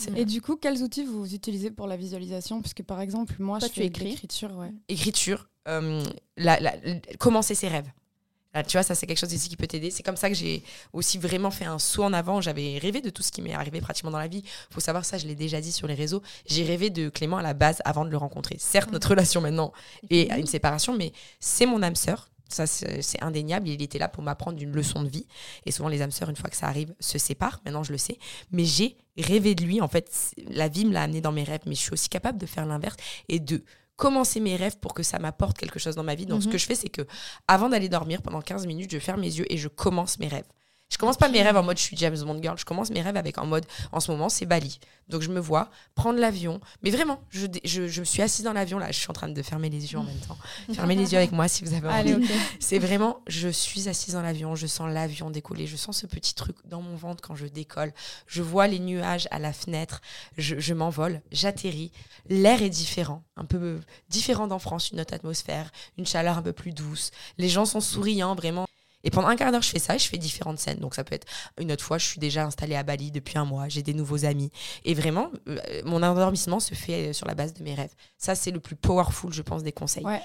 Ouais. 0.09 0.20
Et 0.20 0.24
du 0.24 0.40
coup, 0.40 0.57
quels 0.57 0.83
outils 0.83 1.04
vous 1.04 1.35
utilisez 1.35 1.70
pour 1.70 1.87
la 1.87 1.96
visualisation? 1.96 2.61
Puisque 2.61 2.83
par 2.83 3.00
exemple, 3.00 3.35
moi, 3.40 3.59
Toi, 3.59 3.68
je 3.68 3.72
tu 3.74 3.80
fais 3.80 3.87
écris. 3.87 4.04
l'écriture. 4.07 4.57
Ouais. 4.57 4.72
Écriture, 4.88 5.48
euh, 5.68 6.04
la- 6.37 6.61
la- 6.61 6.74
commencer 7.18 7.54
ses 7.54 7.68
rêves. 7.68 7.90
Là, 8.54 8.62
tu 8.62 8.76
vois, 8.76 8.82
ça 8.82 8.94
c'est 8.94 9.06
quelque 9.06 9.18
chose 9.18 9.32
ici 9.32 9.48
qui 9.48 9.56
peut 9.56 9.66
t'aider. 9.66 9.90
C'est 9.90 10.02
comme 10.02 10.16
ça 10.16 10.28
que 10.28 10.34
j'ai 10.34 10.62
aussi 10.92 11.18
vraiment 11.18 11.50
fait 11.50 11.64
un 11.64 11.78
saut 11.78 12.04
en 12.04 12.12
avant. 12.12 12.40
J'avais 12.40 12.78
rêvé 12.78 13.00
de 13.00 13.10
tout 13.10 13.22
ce 13.22 13.32
qui 13.32 13.42
m'est 13.42 13.54
arrivé 13.54 13.80
pratiquement 13.80 14.12
dans 14.12 14.18
la 14.18 14.28
vie. 14.28 14.44
faut 14.70 14.80
savoir 14.80 15.04
ça, 15.04 15.18
je 15.18 15.26
l'ai 15.26 15.34
déjà 15.34 15.60
dit 15.60 15.72
sur 15.72 15.86
les 15.86 15.94
réseaux. 15.94 16.22
J'ai 16.46 16.64
rêvé 16.64 16.90
de 16.90 17.08
Clément 17.08 17.38
à 17.38 17.42
la 17.42 17.54
base 17.54 17.82
avant 17.84 18.04
de 18.04 18.10
le 18.10 18.16
rencontrer. 18.16 18.56
Certes, 18.58 18.92
notre 18.92 19.10
relation 19.10 19.40
maintenant 19.40 19.72
est 20.10 20.30
à 20.30 20.38
une 20.38 20.46
séparation, 20.46 20.96
mais 20.96 21.12
c'est 21.40 21.66
mon 21.66 21.82
âme 21.82 21.96
sœur. 21.96 22.30
Ça, 22.48 22.66
c'est 22.66 23.22
indéniable. 23.22 23.68
Il 23.68 23.82
était 23.82 23.98
là 23.98 24.08
pour 24.08 24.22
m'apprendre 24.22 24.62
une 24.62 24.72
leçon 24.72 25.02
de 25.02 25.08
vie. 25.08 25.26
Et 25.66 25.72
souvent, 25.72 25.88
les 25.88 26.02
âmes 26.02 26.12
sœurs, 26.12 26.28
une 26.30 26.36
fois 26.36 26.50
que 26.50 26.56
ça 26.56 26.66
arrive, 26.66 26.94
se 27.00 27.18
séparent. 27.18 27.60
Maintenant, 27.64 27.82
je 27.82 27.90
le 27.90 27.98
sais. 27.98 28.18
Mais 28.52 28.64
j'ai 28.64 28.96
rêvé 29.16 29.54
de 29.54 29.64
lui. 29.64 29.80
En 29.80 29.88
fait, 29.88 30.34
la 30.48 30.68
vie 30.68 30.84
me 30.84 30.92
l'a 30.92 31.02
amené 31.02 31.20
dans 31.20 31.32
mes 31.32 31.42
rêves. 31.42 31.62
Mais 31.66 31.74
je 31.74 31.80
suis 31.80 31.92
aussi 31.92 32.08
capable 32.08 32.38
de 32.38 32.46
faire 32.46 32.66
l'inverse 32.66 32.96
et 33.28 33.40
de 33.40 33.64
commencer 33.96 34.40
mes 34.40 34.57
rêves 34.57 34.78
pour 34.78 34.94
que 34.94 35.02
ça 35.02 35.18
m'apporte 35.18 35.57
quelque 35.59 35.78
chose 35.78 35.94
dans 35.94 36.02
ma 36.02 36.14
vie. 36.14 36.26
Donc, 36.26 36.42
ce 36.42 36.46
Mhm. 36.46 36.52
que 36.52 36.59
je 36.59 36.66
fais, 36.66 36.74
c'est 36.74 36.88
que 36.88 37.02
avant 37.48 37.68
d'aller 37.68 37.88
dormir, 37.88 38.22
pendant 38.22 38.40
15 38.40 38.66
minutes, 38.66 38.90
je 38.90 38.98
ferme 38.98 39.20
mes 39.20 39.33
yeux 39.38 39.46
et 39.52 39.57
je 39.57 39.68
commence 39.68 40.18
mes 40.18 40.28
rêves. 40.28 40.46
Je 40.94 40.98
commence 40.98 41.16
pas 41.16 41.28
mes 41.28 41.42
rêves 41.42 41.57
en 41.57 41.64
mode 41.64 41.76
je 41.76 41.83
suis 41.83 41.96
James 41.96 42.16
Bond 42.16 42.40
girl, 42.40 42.57
je 42.57 42.64
commence 42.64 42.90
mes 42.90 43.02
rêves 43.02 43.16
avec 43.16 43.37
en 43.38 43.46
mode 43.46 43.66
en 43.90 43.98
ce 43.98 44.12
moment 44.12 44.28
c'est 44.28 44.46
Bali. 44.46 44.78
Donc 45.09 45.22
je 45.22 45.28
me 45.28 45.40
vois 45.40 45.68
prendre 45.96 46.20
l'avion. 46.20 46.61
Mais 46.85 46.90
vraiment, 46.90 47.20
je, 47.30 47.48
je, 47.64 47.88
je 47.88 48.00
me 48.00 48.04
suis 48.04 48.22
assise 48.22 48.44
dans 48.44 48.52
l'avion 48.52 48.78
là, 48.78 48.92
je 48.92 48.98
suis 49.00 49.11
en 49.11 49.12
train 49.12 49.28
de 49.28 49.42
fermer 49.42 49.70
les 49.70 49.92
yeux 49.92 49.98
en 49.98 50.04
même 50.04 50.20
temps. 50.20 50.38
Fermez 50.72 50.94
les 50.94 51.11
yeux 51.12 51.18
avec 51.18 51.33
moi 51.33 51.48
si 51.48 51.64
vous 51.64 51.74
avez 51.74 51.88
envie. 51.88 52.24
C'est 52.61 52.78
vraiment, 52.78 53.18
je 53.26 53.48
suis 53.48 53.88
assise 53.88 54.14
dans 54.14 54.22
l'avion, 54.22 54.54
je 54.54 54.68
sens 54.68 54.88
l'avion 54.88 55.30
décoller, 55.30 55.66
je 55.66 55.74
sens 55.74 55.98
ce 55.98 56.07
petit 56.07 56.33
truc 56.33 56.57
dans 56.64 56.80
mon 56.80 56.94
ventre 56.94 57.26
quand 57.26 57.35
je 57.35 57.46
décolle, 57.46 57.92
je 58.28 58.42
vois 58.42 58.68
les 58.68 58.78
nuages 58.78 59.26
à 59.33 59.40
la 59.40 59.52
fenêtre, 59.52 60.00
je, 60.38 60.61
je 60.61 60.74
m'envole, 60.74 61.22
j'atterris, 61.33 61.90
l'air 62.28 62.62
est 62.62 62.70
différent, 62.70 63.24
un 63.37 63.46
peu 63.46 63.80
différent 64.11 64.46
d'en 64.46 64.61
France, 64.61 64.90
une 64.92 65.00
autre 65.00 65.14
atmosphère, 65.14 65.72
une 65.98 66.07
chaleur 66.07 66.38
un 66.38 66.42
peu 66.42 66.52
plus 66.52 66.70
douce, 66.70 67.11
les 67.37 67.48
gens 67.48 67.64
sont 67.64 67.80
souriants, 67.80 68.37
vraiment. 68.37 68.66
Et 69.04 69.10
pendant 69.10 69.28
un 69.28 69.36
quart 69.36 69.52
d'heure, 69.52 69.62
je 69.62 69.68
fais 69.70 69.78
ça 69.78 69.94
et 69.94 69.98
je 69.98 70.08
fais 70.08 70.18
différentes 70.18 70.58
scènes. 70.58 70.78
Donc 70.78 70.94
ça 70.96 71.04
peut 71.04 71.14
être 71.14 71.26
une 71.60 71.70
autre 71.70 71.84
fois, 71.84 71.98
je 71.98 72.06
suis 72.06 72.18
déjà 72.18 72.44
installée 72.44 72.74
à 72.74 72.82
Bali 72.82 73.10
depuis 73.12 73.38
un 73.38 73.44
mois, 73.44 73.68
j'ai 73.68 73.82
des 73.82 73.94
nouveaux 73.94 74.24
amis. 74.24 74.50
Et 74.84 74.94
vraiment, 74.94 75.30
euh, 75.48 75.58
mon 75.84 76.02
endormissement 76.02 76.58
se 76.58 76.74
fait 76.74 77.10
euh, 77.10 77.12
sur 77.12 77.26
la 77.26 77.34
base 77.34 77.54
de 77.54 77.62
mes 77.62 77.74
rêves. 77.74 77.92
Ça, 78.18 78.34
c'est 78.34 78.50
le 78.50 78.60
plus 78.60 78.76
powerful, 78.76 79.32
je 79.32 79.42
pense, 79.42 79.62
des 79.62 79.72
conseils. 79.72 80.04
Ouais. 80.04 80.20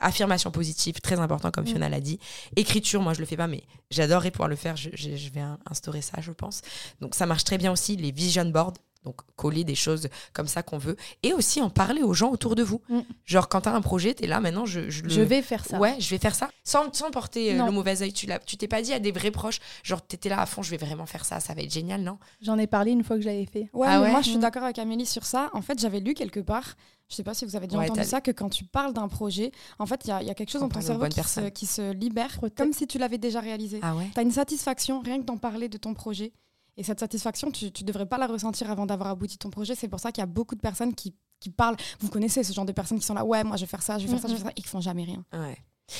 Affirmation 0.00 0.50
positive, 0.50 1.00
très 1.00 1.18
important, 1.18 1.50
comme 1.50 1.64
Mm. 1.64 1.68
Fiona 1.68 1.88
l'a 1.88 2.00
dit. 2.00 2.18
Écriture, 2.56 3.00
moi, 3.02 3.14
je 3.14 3.20
le 3.20 3.26
fais 3.26 3.36
pas, 3.36 3.46
mais 3.46 3.62
j'adorerais 3.90 4.30
pouvoir 4.30 4.48
le 4.48 4.56
faire. 4.56 4.76
Je, 4.76 4.90
je- 4.94 5.16
je 5.16 5.30
vais 5.30 5.40
in- 5.40 5.58
instaurer 5.70 6.02
ça, 6.02 6.20
je 6.20 6.30
pense. 6.32 6.62
Donc 7.00 7.14
ça 7.14 7.26
marche 7.26 7.44
très 7.44 7.58
bien 7.58 7.72
aussi, 7.72 7.96
les 7.96 8.12
vision 8.12 8.44
boards. 8.46 8.74
Donc, 9.06 9.20
coller 9.36 9.62
des 9.62 9.76
choses 9.76 10.08
comme 10.32 10.48
ça 10.48 10.64
qu'on 10.64 10.78
veut. 10.78 10.96
Et 11.22 11.32
aussi 11.32 11.62
en 11.62 11.70
parler 11.70 12.02
aux 12.02 12.12
gens 12.12 12.30
autour 12.32 12.56
de 12.56 12.64
vous. 12.64 12.80
Mm. 12.88 12.98
Genre, 13.24 13.48
quand 13.48 13.60
tu 13.60 13.68
as 13.68 13.72
un 13.74 13.80
projet, 13.80 14.14
tu 14.14 14.24
es 14.24 14.26
là, 14.26 14.40
maintenant, 14.40 14.66
je, 14.66 14.90
je 14.90 15.04
le. 15.04 15.08
Je 15.08 15.20
vais 15.20 15.42
faire 15.42 15.64
ça. 15.64 15.78
Ouais, 15.78 15.94
je 16.00 16.10
vais 16.10 16.18
faire 16.18 16.34
ça. 16.34 16.50
Sans, 16.64 16.92
sans 16.92 17.12
porter 17.12 17.52
euh, 17.52 17.56
Non. 17.56 17.66
le 17.66 17.72
mauvais 17.72 18.02
œil. 18.02 18.12
Tu 18.12 18.26
l'as- 18.26 18.40
tu 18.40 18.56
t'es 18.56 18.66
pas 18.66 18.82
dit 18.82 18.92
à 18.92 18.98
des 18.98 19.12
vrais 19.12 19.30
proches, 19.30 19.60
genre, 19.84 20.04
tu 20.04 20.16
étais 20.16 20.28
là 20.28 20.40
à 20.40 20.46
fond, 20.46 20.60
je 20.62 20.70
vais 20.72 20.76
vraiment 20.76 21.06
faire 21.06 21.24
ça, 21.24 21.38
ça 21.38 21.54
va 21.54 21.62
être 21.62 21.72
génial, 21.72 22.02
non? 22.02 22.18
J'en 22.42 22.58
ai 22.58 22.66
parlé 22.66 22.90
une 22.90 23.04
fois 23.04 23.14
que 23.16 23.22
je 23.22 23.28
l'avais 23.28 23.46
fait. 23.46 23.70
Ouais, 23.72 23.86
Ah 23.88 24.00
ouais 24.02 24.10
moi 24.10 24.20
je 24.22 24.26
suis 24.28 24.36
Mm. 24.38 24.40
d'accord 24.40 24.64
avec 24.64 24.78
Amélie 24.80 25.06
sur 25.06 25.24
ça. 25.24 25.50
En 25.52 25.62
fait, 25.62 25.78
j'avais 25.78 26.00
lu 26.00 26.14
quelque 26.14 26.40
part, 26.40 26.74
je 27.08 27.14
sais 27.14 27.22
pas 27.22 27.34
si 27.34 27.44
vous 27.44 27.54
avez 27.54 27.68
déjà 27.68 27.78
Ouais, 27.78 27.88
entendu 27.88 28.08
ça, 28.08 28.20
que 28.20 28.32
quand 28.32 28.48
tu 28.48 28.64
parles 28.64 28.92
d'un 28.92 29.06
projet, 29.06 29.52
en 29.78 29.86
fait, 29.86 30.00
il 30.04 30.08
y, 30.08 30.10
a- 30.10 30.20
il 30.22 30.26
y 30.26 30.30
a 30.30 30.34
quelque 30.34 30.50
chose 30.50 30.62
On 30.62 30.66
dans 30.66 30.74
ton 30.74 30.80
cerveau 30.80 31.06
qui 31.06 31.22
se, 31.22 31.48
qui 31.50 31.66
se 31.66 31.92
libère, 31.92 32.32
Protect- 32.38 32.56
comme 32.56 32.72
si 32.72 32.88
tu 32.88 32.98
l'avais 32.98 33.18
déjà 33.18 33.38
réalisé. 33.38 33.78
Ah 33.82 33.94
ouais 33.94 34.08
Tu 34.12 34.18
as 34.18 34.22
une 34.24 34.32
satisfaction 34.32 34.98
rien 35.00 35.20
que 35.20 35.24
d'en 35.24 35.36
parler 35.36 35.68
de 35.68 35.78
ton 35.78 35.94
projet. 35.94 36.32
Et 36.76 36.82
cette 36.82 37.00
satisfaction, 37.00 37.50
tu 37.50 37.66
ne 37.66 37.86
devrais 37.86 38.06
pas 38.06 38.18
la 38.18 38.26
ressentir 38.26 38.70
avant 38.70 38.86
d'avoir 38.86 39.10
abouti 39.10 39.38
ton 39.38 39.50
projet. 39.50 39.74
C'est 39.74 39.88
pour 39.88 40.00
ça 40.00 40.12
qu'il 40.12 40.20
y 40.20 40.24
a 40.24 40.26
beaucoup 40.26 40.54
de 40.54 40.60
personnes 40.60 40.94
qui, 40.94 41.14
qui, 41.40 41.50
parlent. 41.50 41.76
Vous 42.00 42.08
connaissez 42.08 42.44
ce 42.44 42.52
genre 42.52 42.66
de 42.66 42.72
personnes 42.72 42.98
qui 42.98 43.06
sont 43.06 43.14
là, 43.14 43.24
ouais, 43.24 43.44
moi 43.44 43.56
je 43.56 43.62
vais 43.62 43.66
faire 43.66 43.82
ça, 43.82 43.98
je 43.98 44.04
vais 44.04 44.10
faire 44.10 44.20
ça, 44.20 44.28
je 44.28 44.32
vais 44.34 44.38
faire 44.38 44.48
ça, 44.48 44.52
et 44.56 44.60
qui 44.60 44.68
font 44.68 44.80
jamais 44.80 45.04
rien. 45.04 45.24
Ouais. 45.32 45.56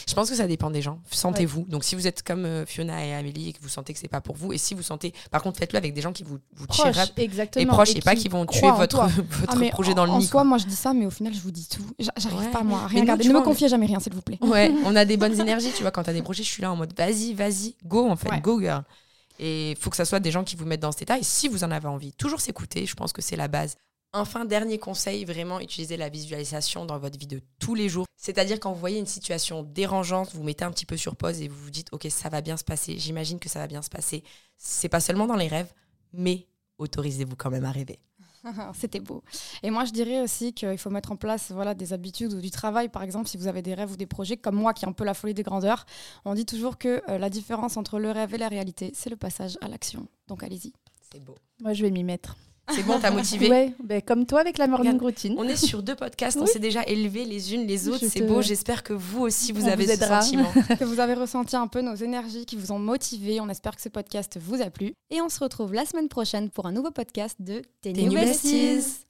Je 0.08 0.14
pense 0.14 0.28
que 0.28 0.34
ça 0.34 0.48
dépend 0.48 0.70
des 0.70 0.82
gens. 0.82 1.00
Sentez-vous. 1.10 1.64
Donc, 1.68 1.84
si 1.84 1.94
vous 1.94 2.08
êtes 2.08 2.24
comme 2.24 2.44
euh, 2.44 2.66
Fiona 2.66 3.06
et 3.06 3.14
Amélie 3.14 3.50
et 3.50 3.52
que 3.52 3.62
vous 3.62 3.68
sentez 3.68 3.92
que 3.92 4.00
c'est 4.00 4.08
pas 4.08 4.20
pour 4.20 4.34
vous, 4.34 4.52
et 4.52 4.58
si 4.58 4.74
vous 4.74 4.82
sentez, 4.82 5.14
par 5.30 5.42
contre, 5.42 5.58
faites-le 5.58 5.78
avec 5.78 5.94
des 5.94 6.00
gens 6.00 6.12
qui 6.12 6.24
vous, 6.24 6.38
vous 6.54 6.66
proches, 6.66 6.96
exactement. 7.16 7.62
et 7.62 7.66
proches 7.66 7.94
et, 7.94 8.00
pas 8.00 8.16
qui 8.16 8.28
vont 8.28 8.46
tuer 8.46 8.68
votre, 8.72 9.06
votre 9.40 9.62
ah, 9.62 9.70
projet 9.70 9.94
dans 9.94 10.04
le 10.04 10.10
en 10.10 10.18
nid. 10.18 10.24
En 10.24 10.28
soi, 10.28 10.42
moi, 10.42 10.58
je 10.58 10.66
dis 10.66 10.74
ça, 10.74 10.92
mais 10.92 11.06
au 11.06 11.10
final, 11.10 11.32
je 11.32 11.40
vous 11.40 11.52
dis 11.52 11.68
tout. 11.68 11.86
J'arrive 12.00 12.50
pas, 12.50 12.64
moi, 12.64 12.80
à 12.80 12.86
rien 12.88 13.04
garder. 13.04 13.28
Ne 13.28 13.34
me 13.34 13.42
confiez 13.42 13.68
jamais 13.68 13.86
rien, 13.86 14.00
s'il 14.00 14.12
vous 14.12 14.22
plaît. 14.22 14.38
Ouais, 14.40 14.72
on 14.84 14.96
a 14.96 15.04
des 15.04 15.16
bonnes 15.16 15.40
énergies, 15.40 15.70
tu 15.72 15.82
vois. 15.82 15.92
Quand 15.92 16.02
t'as 16.02 16.12
des 16.12 16.22
projets, 16.22 16.42
je 16.42 16.48
suis 16.48 16.62
là 16.62 16.72
en 16.72 16.76
mode 16.76 16.92
vas-y, 16.96 17.32
vas-y, 17.32 17.76
go, 17.84 18.08
en 18.08 18.16
fait, 18.16 18.40
go, 18.40 18.60
girl. 18.60 18.82
Et 19.38 19.72
il 19.72 19.76
faut 19.76 19.90
que 19.90 19.96
ça 19.96 20.04
soit 20.04 20.20
des 20.20 20.30
gens 20.30 20.44
qui 20.44 20.56
vous 20.56 20.64
mettent 20.64 20.80
dans 20.80 20.92
cet 20.92 21.02
état. 21.02 21.18
Et 21.18 21.22
si 21.22 21.48
vous 21.48 21.64
en 21.64 21.70
avez 21.70 21.88
envie, 21.88 22.12
toujours 22.12 22.40
s'écouter, 22.40 22.86
je 22.86 22.94
pense 22.94 23.12
que 23.12 23.22
c'est 23.22 23.36
la 23.36 23.48
base. 23.48 23.76
Enfin, 24.12 24.44
dernier 24.44 24.78
conseil, 24.78 25.24
vraiment 25.24 25.60
utiliser 25.60 25.96
la 25.96 26.08
visualisation 26.08 26.86
dans 26.86 26.98
votre 26.98 27.18
vie 27.18 27.26
de 27.26 27.40
tous 27.58 27.74
les 27.74 27.88
jours. 27.88 28.06
C'est-à-dire 28.16 28.58
quand 28.58 28.72
vous 28.72 28.80
voyez 28.80 28.98
une 28.98 29.06
situation 29.06 29.62
dérangeante, 29.62 30.34
vous 30.34 30.42
mettez 30.42 30.64
un 30.64 30.70
petit 30.70 30.86
peu 30.86 30.96
sur 30.96 31.16
pause 31.16 31.42
et 31.42 31.48
vous 31.48 31.64
vous 31.64 31.70
dites 31.70 31.88
OK, 31.92 32.06
ça 32.08 32.28
va 32.28 32.40
bien 32.40 32.56
se 32.56 32.64
passer, 32.64 32.98
j'imagine 32.98 33.38
que 33.38 33.48
ça 33.48 33.58
va 33.58 33.66
bien 33.66 33.82
se 33.82 33.90
passer. 33.90 34.24
C'est 34.56 34.88
pas 34.88 35.00
seulement 35.00 35.26
dans 35.26 35.36
les 35.36 35.48
rêves, 35.48 35.72
mais 36.12 36.46
autorisez-vous 36.78 37.36
quand 37.36 37.50
même 37.50 37.64
à 37.64 37.72
rêver. 37.72 37.98
C'était 38.74 39.00
beau. 39.00 39.22
Et 39.62 39.70
moi, 39.70 39.84
je 39.84 39.92
dirais 39.92 40.20
aussi 40.20 40.52
qu'il 40.52 40.78
faut 40.78 40.90
mettre 40.90 41.12
en 41.12 41.16
place 41.16 41.50
voilà, 41.50 41.74
des 41.74 41.92
habitudes 41.92 42.32
ou 42.32 42.40
du 42.40 42.50
travail. 42.50 42.88
Par 42.88 43.02
exemple, 43.02 43.28
si 43.28 43.36
vous 43.36 43.48
avez 43.48 43.62
des 43.62 43.74
rêves 43.74 43.92
ou 43.92 43.96
des 43.96 44.06
projets, 44.06 44.36
comme 44.36 44.56
moi 44.56 44.72
qui 44.72 44.84
ai 44.84 44.88
un 44.88 44.92
peu 44.92 45.04
la 45.04 45.14
folie 45.14 45.34
des 45.34 45.42
grandeurs, 45.42 45.86
on 46.24 46.34
dit 46.34 46.46
toujours 46.46 46.78
que 46.78 47.02
euh, 47.08 47.18
la 47.18 47.30
différence 47.30 47.76
entre 47.76 47.98
le 47.98 48.10
rêve 48.10 48.34
et 48.34 48.38
la 48.38 48.48
réalité, 48.48 48.92
c'est 48.94 49.10
le 49.10 49.16
passage 49.16 49.58
à 49.60 49.68
l'action. 49.68 50.06
Donc 50.28 50.42
allez-y. 50.42 50.72
C'est 51.12 51.22
beau. 51.22 51.36
Moi, 51.60 51.72
je 51.72 51.82
vais 51.82 51.90
m'y 51.90 52.04
mettre. 52.04 52.36
C'est 52.74 52.82
bon, 52.82 52.98
t'as 53.00 53.10
motivé 53.10 53.48
Ouais, 53.48 53.72
ben, 53.82 54.02
comme 54.02 54.26
toi 54.26 54.40
avec 54.40 54.58
la 54.58 54.66
morning 54.66 54.98
routine. 54.98 55.34
On 55.38 55.44
est 55.44 55.56
sur 55.56 55.82
deux 55.82 55.94
podcasts, 55.94 56.36
on 56.40 56.46
s'est 56.46 56.58
déjà 56.58 56.82
élevés 56.84 57.24
les 57.24 57.54
unes 57.54 57.66
les 57.66 57.88
autres. 57.88 58.04
C'est 58.08 58.22
beau, 58.22 58.42
j'espère 58.42 58.82
que 58.82 58.92
vous 58.92 59.22
aussi 59.22 59.52
vous 59.52 59.68
avez 59.68 59.86
ce 59.86 60.04
sentiment. 60.04 60.52
que 60.78 60.84
vous 60.84 61.00
avez 61.00 61.14
ressenti 61.14 61.56
un 61.56 61.68
peu 61.68 61.80
nos 61.80 61.94
énergies 61.94 62.44
qui 62.44 62.56
vous 62.56 62.72
ont 62.72 62.78
motivé. 62.78 63.40
On 63.40 63.48
espère 63.48 63.76
que 63.76 63.82
ce 63.82 63.88
podcast 63.88 64.38
vous 64.40 64.60
a 64.60 64.70
plu. 64.70 64.94
Et 65.10 65.20
on 65.20 65.28
se 65.28 65.38
retrouve 65.40 65.72
la 65.72 65.84
semaine 65.84 66.08
prochaine 66.08 66.50
pour 66.50 66.66
un 66.66 66.72
nouveau 66.72 66.90
podcast 66.90 67.36
de 67.40 67.62
Tes 67.80 67.92
New 67.92 68.12
Besties. 68.12 69.05